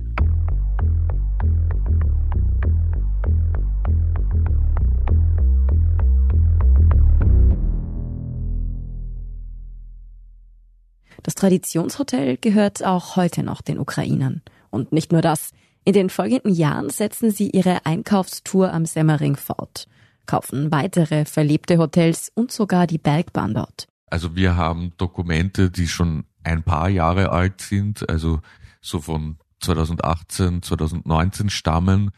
Das 11.28 11.36
Traditionshotel 11.36 12.38
gehört 12.38 12.86
auch 12.86 13.18
heute 13.18 13.44
noch 13.44 13.62
den 13.62 13.80
Ukrainern. 13.80 14.42
Und 14.70 14.94
nicht 14.94 15.12
nur 15.12 15.22
das. 15.22 15.52
In 15.84 15.92
den 15.92 16.10
folgenden 16.10 16.54
Jahren 16.54 16.90
setzen 16.90 17.32
sie 17.32 17.50
ihre 17.50 17.86
Einkaufstour 17.86 18.72
am 18.72 18.86
Semmering 18.86 19.36
fort, 19.36 19.90
kaufen 20.26 20.72
weitere 20.72 21.26
verlebte 21.26 21.80
Hotels 21.80 22.32
und 22.34 22.54
sogar 22.54 22.88
die 22.88 22.98
Bergbahn 22.98 23.54
dort. 23.54 23.90
Also 24.10 24.38
wir 24.38 24.56
haben 24.56 24.94
Dokumente, 24.96 25.70
die 25.70 25.90
schon 25.90 26.24
ein 26.46 26.64
paar 26.64 26.88
Jahre 26.88 27.34
alt 27.34 27.60
sind, 27.60 28.10
also 28.10 28.40
so 28.80 29.02
von 29.02 29.38
2018, 29.60 30.62
2019 30.62 31.50
stammen, 31.50 32.12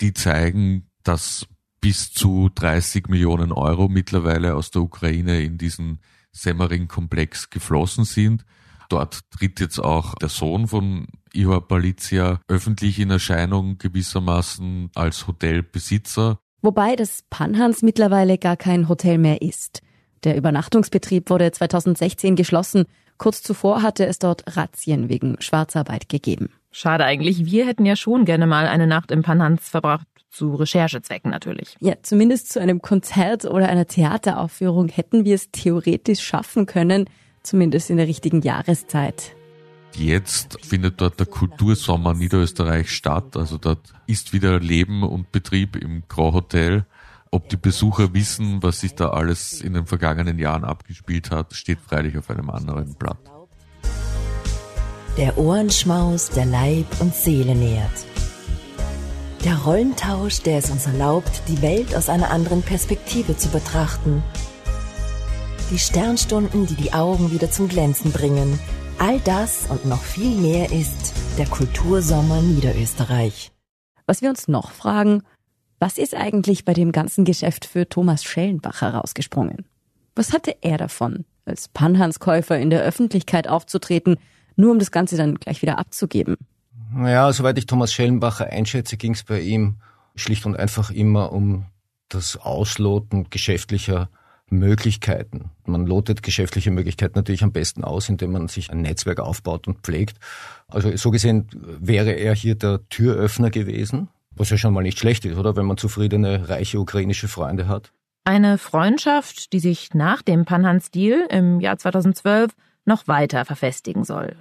die 0.00 0.14
zeigen, 0.14 0.88
dass 1.02 1.46
bis 1.82 2.14
zu 2.14 2.48
30 2.54 3.08
Millionen 3.08 3.52
Euro 3.52 3.88
mittlerweile 3.88 4.54
aus 4.54 4.70
der 4.70 4.80
Ukraine 4.80 5.42
in 5.42 5.58
diesen 5.58 6.00
Semmering-Komplex 6.34 7.48
geflossen 7.50 8.04
sind. 8.04 8.44
Dort 8.90 9.20
tritt 9.30 9.60
jetzt 9.60 9.78
auch 9.78 10.14
der 10.16 10.28
Sohn 10.28 10.68
von 10.68 11.06
Ihor 11.32 11.66
Palizia 11.66 12.40
öffentlich 12.48 12.98
in 12.98 13.10
Erscheinung 13.10 13.78
gewissermaßen 13.78 14.90
als 14.94 15.26
Hotelbesitzer. 15.26 16.38
Wobei 16.60 16.96
das 16.96 17.24
Panhans 17.30 17.82
mittlerweile 17.82 18.38
gar 18.38 18.56
kein 18.56 18.88
Hotel 18.88 19.18
mehr 19.18 19.42
ist. 19.42 19.82
Der 20.24 20.36
Übernachtungsbetrieb 20.36 21.28
wurde 21.30 21.52
2016 21.52 22.36
geschlossen. 22.36 22.84
Kurz 23.18 23.42
zuvor 23.42 23.82
hatte 23.82 24.06
es 24.06 24.18
dort 24.18 24.56
Razzien 24.56 25.08
wegen 25.08 25.36
Schwarzarbeit 25.40 26.08
gegeben. 26.08 26.48
Schade 26.70 27.04
eigentlich. 27.04 27.44
Wir 27.44 27.66
hätten 27.66 27.86
ja 27.86 27.96
schon 27.96 28.24
gerne 28.24 28.46
mal 28.46 28.66
eine 28.66 28.86
Nacht 28.86 29.10
im 29.10 29.22
Panhans 29.22 29.68
verbracht. 29.68 30.06
Zu 30.34 30.56
Recherchezwecken 30.56 31.30
natürlich. 31.30 31.76
Ja, 31.78 31.94
zumindest 32.02 32.52
zu 32.52 32.60
einem 32.60 32.82
Konzert 32.82 33.44
oder 33.44 33.68
einer 33.68 33.86
Theateraufführung 33.86 34.88
hätten 34.88 35.24
wir 35.24 35.36
es 35.36 35.52
theoretisch 35.52 36.22
schaffen 36.22 36.66
können, 36.66 37.08
zumindest 37.44 37.88
in 37.88 37.98
der 37.98 38.08
richtigen 38.08 38.42
Jahreszeit. 38.42 39.36
Jetzt 39.94 40.58
findet 40.66 41.00
dort 41.00 41.20
der 41.20 41.26
Kultursommer 41.26 42.14
Niederösterreich 42.14 42.90
statt. 42.90 43.36
Also 43.36 43.58
dort 43.58 43.94
ist 44.08 44.32
wieder 44.32 44.58
Leben 44.58 45.04
und 45.04 45.30
Betrieb 45.30 45.76
im 45.76 46.02
Grand 46.08 46.34
Hotel. 46.34 46.84
Ob 47.30 47.48
die 47.48 47.56
Besucher 47.56 48.12
wissen, 48.12 48.60
was 48.60 48.80
sich 48.80 48.96
da 48.96 49.10
alles 49.10 49.60
in 49.60 49.74
den 49.74 49.86
vergangenen 49.86 50.40
Jahren 50.40 50.64
abgespielt 50.64 51.30
hat, 51.30 51.54
steht 51.54 51.78
freilich 51.78 52.18
auf 52.18 52.28
einem 52.28 52.50
anderen 52.50 52.94
Blatt. 52.94 53.18
Der 55.16 55.38
Ohrenschmaus, 55.38 56.30
der 56.30 56.46
Leib 56.46 56.86
und 57.00 57.14
Seele 57.14 57.54
nährt. 57.54 58.13
Der 59.44 59.58
Rollentausch, 59.58 60.40
der 60.40 60.56
es 60.56 60.70
uns 60.70 60.86
erlaubt, 60.86 61.42
die 61.48 61.60
Welt 61.60 61.94
aus 61.94 62.08
einer 62.08 62.30
anderen 62.30 62.62
Perspektive 62.62 63.36
zu 63.36 63.50
betrachten. 63.50 64.22
Die 65.70 65.78
Sternstunden, 65.78 66.66
die 66.66 66.76
die 66.76 66.94
Augen 66.94 67.30
wieder 67.30 67.50
zum 67.50 67.68
Glänzen 67.68 68.10
bringen. 68.10 68.58
All 68.98 69.20
das 69.20 69.66
und 69.68 69.84
noch 69.84 70.02
viel 70.02 70.34
mehr 70.34 70.72
ist 70.72 71.12
der 71.36 71.46
Kultursommer 71.46 72.40
Niederösterreich. 72.40 73.52
Was 74.06 74.22
wir 74.22 74.30
uns 74.30 74.48
noch 74.48 74.70
fragen, 74.70 75.22
was 75.78 75.98
ist 75.98 76.14
eigentlich 76.14 76.64
bei 76.64 76.72
dem 76.72 76.90
ganzen 76.90 77.26
Geschäft 77.26 77.66
für 77.66 77.86
Thomas 77.86 78.24
Schellenbacher 78.24 78.94
rausgesprungen? 78.94 79.66
Was 80.14 80.32
hatte 80.32 80.56
er 80.62 80.78
davon, 80.78 81.26
als 81.44 81.68
Panhanskäufer 81.68 82.58
in 82.58 82.70
der 82.70 82.82
Öffentlichkeit 82.82 83.46
aufzutreten 83.46 84.16
nur 84.56 84.70
um 84.70 84.78
das 84.78 84.90
Ganze 84.90 85.16
dann 85.16 85.34
gleich 85.36 85.62
wieder 85.62 85.78
abzugeben. 85.78 86.36
Naja, 86.96 87.32
soweit 87.32 87.58
ich 87.58 87.66
Thomas 87.66 87.92
Schellenbacher 87.92 88.46
einschätze, 88.46 88.96
ging 88.96 89.14
es 89.14 89.24
bei 89.24 89.40
ihm 89.40 89.76
schlicht 90.14 90.46
und 90.46 90.56
einfach 90.56 90.90
immer 90.90 91.32
um 91.32 91.66
das 92.08 92.36
Ausloten 92.36 93.28
geschäftlicher 93.30 94.08
Möglichkeiten. 94.48 95.50
Man 95.66 95.86
lotet 95.86 96.22
geschäftliche 96.22 96.70
Möglichkeiten 96.70 97.18
natürlich 97.18 97.42
am 97.42 97.52
besten 97.52 97.82
aus, 97.82 98.08
indem 98.08 98.32
man 98.32 98.48
sich 98.48 98.70
ein 98.70 98.82
Netzwerk 98.82 99.18
aufbaut 99.18 99.66
und 99.66 99.78
pflegt. 99.78 100.18
Also 100.68 100.94
so 100.96 101.10
gesehen 101.10 101.48
wäre 101.80 102.12
er 102.12 102.34
hier 102.34 102.54
der 102.54 102.86
Türöffner 102.88 103.50
gewesen, 103.50 104.08
was 104.30 104.50
ja 104.50 104.56
schon 104.56 104.72
mal 104.72 104.82
nicht 104.82 104.98
schlecht 104.98 105.24
ist, 105.24 105.36
oder? 105.36 105.56
Wenn 105.56 105.66
man 105.66 105.76
zufriedene, 105.76 106.48
reiche 106.48 106.78
ukrainische 106.78 107.26
Freunde 107.26 107.66
hat. 107.66 107.92
Eine 108.24 108.58
Freundschaft, 108.58 109.52
die 109.52 109.60
sich 109.60 109.94
nach 109.94 110.22
dem 110.22 110.44
Panhans-Deal 110.44 111.26
im 111.30 111.60
Jahr 111.60 111.76
2012 111.76 112.52
noch 112.84 113.08
weiter 113.08 113.44
verfestigen 113.44 114.04
soll. 114.04 114.36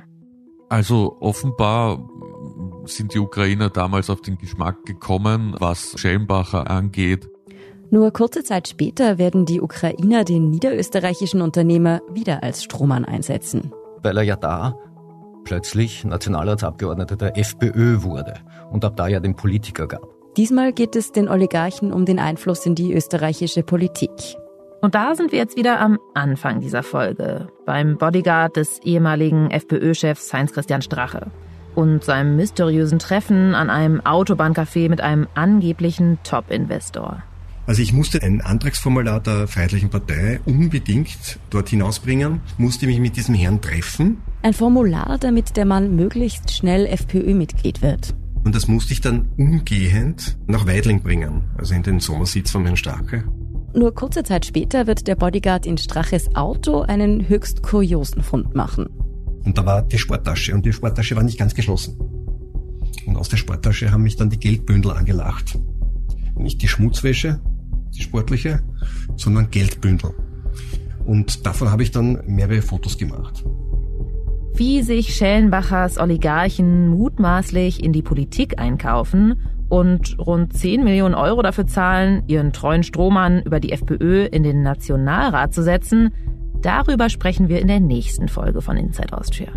Also 0.70 1.18
offenbar 1.20 2.00
sind 2.86 3.14
die 3.14 3.20
Ukrainer 3.20 3.70
damals 3.70 4.10
auf 4.10 4.22
den 4.22 4.38
Geschmack 4.38 4.86
gekommen, 4.86 5.56
was 5.60 5.96
Schellenbacher 5.98 6.70
angeht. 6.70 7.30
Nur 7.90 8.12
kurze 8.12 8.44
Zeit 8.44 8.68
später 8.68 9.18
werden 9.18 9.46
die 9.46 9.62
Ukrainer 9.62 10.24
den 10.24 10.50
niederösterreichischen 10.50 11.42
Unternehmer 11.42 12.02
wieder 12.12 12.42
als 12.42 12.64
Strohmann 12.64 13.06
einsetzen. 13.06 13.72
Weil 14.02 14.18
er 14.18 14.24
ja 14.24 14.36
da 14.36 14.76
plötzlich 15.44 16.04
Nationalratsabgeordneter 16.04 17.16
der 17.16 17.38
FPÖ 17.38 18.02
wurde 18.02 18.36
und 18.72 18.84
ab 18.84 18.96
da 18.96 19.08
ja 19.08 19.20
den 19.20 19.36
Politiker 19.36 19.88
gab. 19.88 20.02
Diesmal 20.38 20.74
geht 20.74 20.96
es 20.96 21.12
den 21.12 21.30
Oligarchen 21.30 21.94
um 21.94 22.06
den 22.06 22.18
Einfluss 22.18 22.66
in 22.66 22.74
die 22.74 22.94
österreichische 22.94 23.62
Politik. 23.62 24.10
Und 24.82 24.96
da 24.96 25.16
sind 25.16 25.32
wir 25.32 25.40
jetzt 25.40 25.56
wieder 25.56 25.80
am 25.80 26.00
Anfang 26.16 26.60
dieser 26.60 26.82
Folge, 26.82 27.48
beim 27.66 27.98
Bodyguard 27.98 28.58
des 28.58 28.80
ehemaligen 28.84 29.52
FPÖ-Chefs 29.52 30.34
Heinz-Christian 30.34 30.82
Strache 30.82 31.32
und 31.76 32.04
seinem 32.04 32.36
mysteriösen 32.36 33.00
Treffen 33.00 33.56
an 33.56 33.70
einem 33.70 34.02
Autobahncafé 34.02 34.90
mit 34.90 35.02
einem 35.02 35.28
angeblichen 35.34 36.20
Top-Investor. 36.24 37.24
Also 37.66 37.82
ich 37.82 37.94
musste 37.94 38.22
ein 38.22 38.42
Antragsformular 38.42 39.22
der 39.22 39.48
Freiheitlichen 39.48 39.90
Partei 39.90 40.42
unbedingt 40.46 41.40
dort 41.50 41.70
hinausbringen, 41.70 42.42
musste 42.58 42.88
mich 42.88 43.00
mit 43.00 43.16
diesem 43.16 43.36
Herrn 43.36 43.62
treffen. 43.62 44.18
Ein 44.42 44.54
Formular, 44.54 45.18
damit 45.18 45.56
der 45.56 45.66
Mann 45.66 45.96
möglichst 45.96 46.52
schnell 46.52 46.86
FPÖ-Mitglied 46.86 47.82
wird. 47.82 48.14
Und 48.44 48.54
das 48.54 48.68
musste 48.68 48.92
ich 48.92 49.00
dann 49.00 49.30
umgehend 49.38 50.38
nach 50.48 50.68
Weidling 50.68 51.02
bringen, 51.02 51.44
also 51.58 51.74
in 51.74 51.84
den 51.84 52.02
Sommersitz 52.02 52.52
von 52.52 52.66
Herrn 52.66 52.76
Starke. 52.76 53.24
Nur 53.74 53.96
kurze 53.96 54.24
Zeit 54.24 54.46
später 54.46 54.86
wird 54.86 55.08
der 55.08 55.16
Bodyguard 55.16 55.66
in 55.66 55.78
Straches 55.78 56.36
Auto 56.36 56.82
einen 56.82 57.30
höchst 57.30 57.64
kuriosen 57.64 58.22
Fund 58.22 58.54
machen. 58.54 58.90
Und 59.46 59.58
da 59.58 59.66
war 59.66 59.82
die 59.82 59.98
Sporttasche 59.98 60.54
und 60.54 60.66
die 60.66 60.74
Sporttasche 60.74 61.16
war 61.16 61.24
nicht 61.24 61.38
ganz 61.38 61.54
geschlossen. 61.54 61.98
Und 63.06 63.18
aus 63.18 63.30
der 63.30 63.38
Sporttasche 63.38 63.92
haben 63.92 64.04
mich 64.04 64.16
dann 64.16 64.30
die 64.30 64.40
Geldbündel 64.40 64.92
angelacht. 64.92 65.60
Nicht 66.36 66.62
die 66.62 66.68
Schmutzwäsche, 66.68 67.40
die 67.96 68.02
sportliche, 68.02 68.62
sondern 69.18 69.52
Geldbündel. 69.52 70.12
Und 71.06 71.46
davon 71.46 71.70
habe 71.70 71.84
ich 71.84 71.92
dann 71.92 72.24
mehrere 72.28 72.62
Fotos 72.62 72.98
gemacht. 72.98 73.44
Wie 74.56 74.84
sich 74.84 75.16
Schellenbachers 75.16 75.98
Oligarchen 75.98 76.88
mutmaßlich 76.88 77.84
in 77.84 77.92
die 77.92 78.04
Politik 78.04 78.60
einkaufen 78.60 79.36
und 79.68 80.18
rund 80.20 80.54
10 80.54 80.84
Millionen 80.84 81.16
Euro 81.16 81.42
dafür 81.42 81.66
zahlen, 81.66 82.24
ihren 82.28 82.54
treuen 82.54 82.84
Strohmann 82.84 83.42
über 83.42 83.60
die 83.60 83.72
FPÖ 83.72 84.26
in 84.26 84.44
den 84.44 84.62
Nationalrat 84.62 85.54
zu 85.54 85.64
setzen, 85.64 86.14
darüber 86.64 87.10
sprechen 87.10 87.50
wir 87.50 87.60
in 87.62 87.68
der 87.68 87.80
nächsten 87.80 88.28
Folge 88.28 88.62
von 88.62 88.78
Inside 88.78 89.18
Austria. 89.18 89.50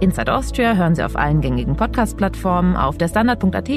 Inside 0.00 0.32
Austria 0.34 0.74
hören 0.74 0.94
Sie 0.94 1.04
auf 1.04 1.14
allen 1.14 1.42
gängigen 1.42 1.76
Podcast-Plattformen, 1.76 2.74
auf 2.74 2.96
der 2.96 3.08
Standard.at 3.08 3.70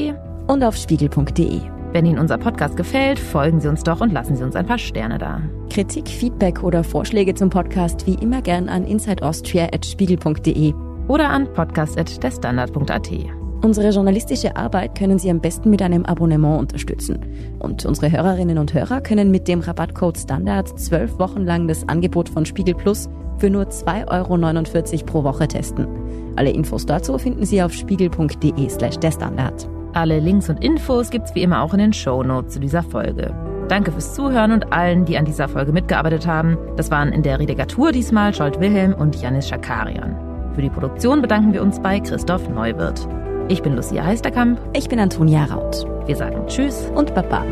und 0.47 0.63
auf 0.63 0.75
spiegel.de. 0.77 1.59
Wenn 1.91 2.05
Ihnen 2.07 2.17
unser 2.17 2.37
Podcast 2.37 2.75
gefällt, 2.75 3.19
folgen 3.19 3.59
Sie 3.59 3.67
uns 3.67 3.83
doch 3.83 4.01
und 4.01 4.11
lassen 4.11 4.35
Sie 4.35 4.43
uns 4.43 4.55
ein 4.55 4.65
paar 4.65 4.79
Sterne 4.79 5.19
da. 5.19 5.41
Kritik, 5.69 6.07
Feedback 6.07 6.63
oder 6.63 6.83
Vorschläge 6.83 7.35
zum 7.35 7.49
Podcast 7.49 8.07
wie 8.07 8.15
immer 8.15 8.41
gern 8.41 8.69
an 8.69 8.85
insideaustria.spiegel.de 8.85 10.73
oder 11.07 11.29
an 11.29 11.51
podcast.derstandard.at. 11.53 13.42
Unsere 13.63 13.91
journalistische 13.91 14.57
Arbeit 14.57 14.93
können 14.93 15.17
Sie 15.17 15.31
am 15.31 15.39
besten 15.39 15.69
mit 15.69 15.81
einem 15.81 16.05
Abonnement 16.05 16.59
unterstützen. 16.59 17.19
Und 17.59 17.85
unsere 17.85 18.11
Hörerinnen 18.11 18.57
und 18.57 18.73
Hörer 18.73 18.99
können 18.99 19.31
mit 19.31 19.47
dem 19.47 19.61
Rabattcode 19.61 20.17
Standard 20.17 20.77
zwölf 20.77 21.17
Wochen 21.17 21.45
lang 21.45 21.69
das 21.69 21.87
Angebot 21.87 22.27
von 22.27 22.45
Spiegel 22.45 22.75
Plus 22.75 23.07
für 23.37 23.49
nur 23.49 23.63
2,49 23.63 24.91
Euro 24.91 25.05
pro 25.05 25.23
Woche 25.23 25.47
testen. 25.47 25.87
Alle 26.35 26.51
Infos 26.51 26.85
dazu 26.85 27.17
finden 27.17 27.45
Sie 27.45 27.63
auf 27.63 27.71
spiegel.de 27.71 28.67
slash 28.67 28.97
der 28.97 29.11
Standard. 29.11 29.69
Alle 29.93 30.19
Links 30.19 30.49
und 30.49 30.61
Infos 30.61 31.09
gibt's 31.09 31.33
wie 31.33 31.43
immer 31.43 31.61
auch 31.61 31.71
in 31.71 31.79
den 31.79 31.93
Show 31.93 32.21
Notes 32.21 32.55
zu 32.55 32.59
dieser 32.59 32.83
Folge. 32.83 33.33
Danke 33.69 33.93
fürs 33.93 34.13
Zuhören 34.13 34.51
und 34.51 34.73
allen, 34.73 35.05
die 35.05 35.17
an 35.17 35.23
dieser 35.23 35.47
Folge 35.47 35.71
mitgearbeitet 35.71 36.27
haben. 36.27 36.57
Das 36.75 36.91
waren 36.91 37.13
in 37.13 37.23
der 37.23 37.39
Redagatur 37.39 37.93
diesmal 37.93 38.33
Scholt 38.33 38.59
Wilhelm 38.59 38.93
und 38.93 39.21
Janis 39.21 39.47
Schakarian. 39.47 40.17
Für 40.53 40.61
die 40.61 40.69
Produktion 40.69 41.21
bedanken 41.21 41.53
wir 41.53 41.61
uns 41.61 41.79
bei 41.79 42.01
Christoph 42.01 42.49
Neuwirth. 42.49 43.07
Ich 43.49 43.61
bin 43.61 43.75
Lucia 43.75 44.05
Heisterkamp. 44.05 44.59
Ich 44.73 44.87
bin 44.87 44.99
Antonia 44.99 45.43
Raut. 45.43 45.85
Wir 46.07 46.15
sagen 46.15 46.47
Tschüss 46.47 46.89
und 46.95 47.13
Baba. 47.13 47.43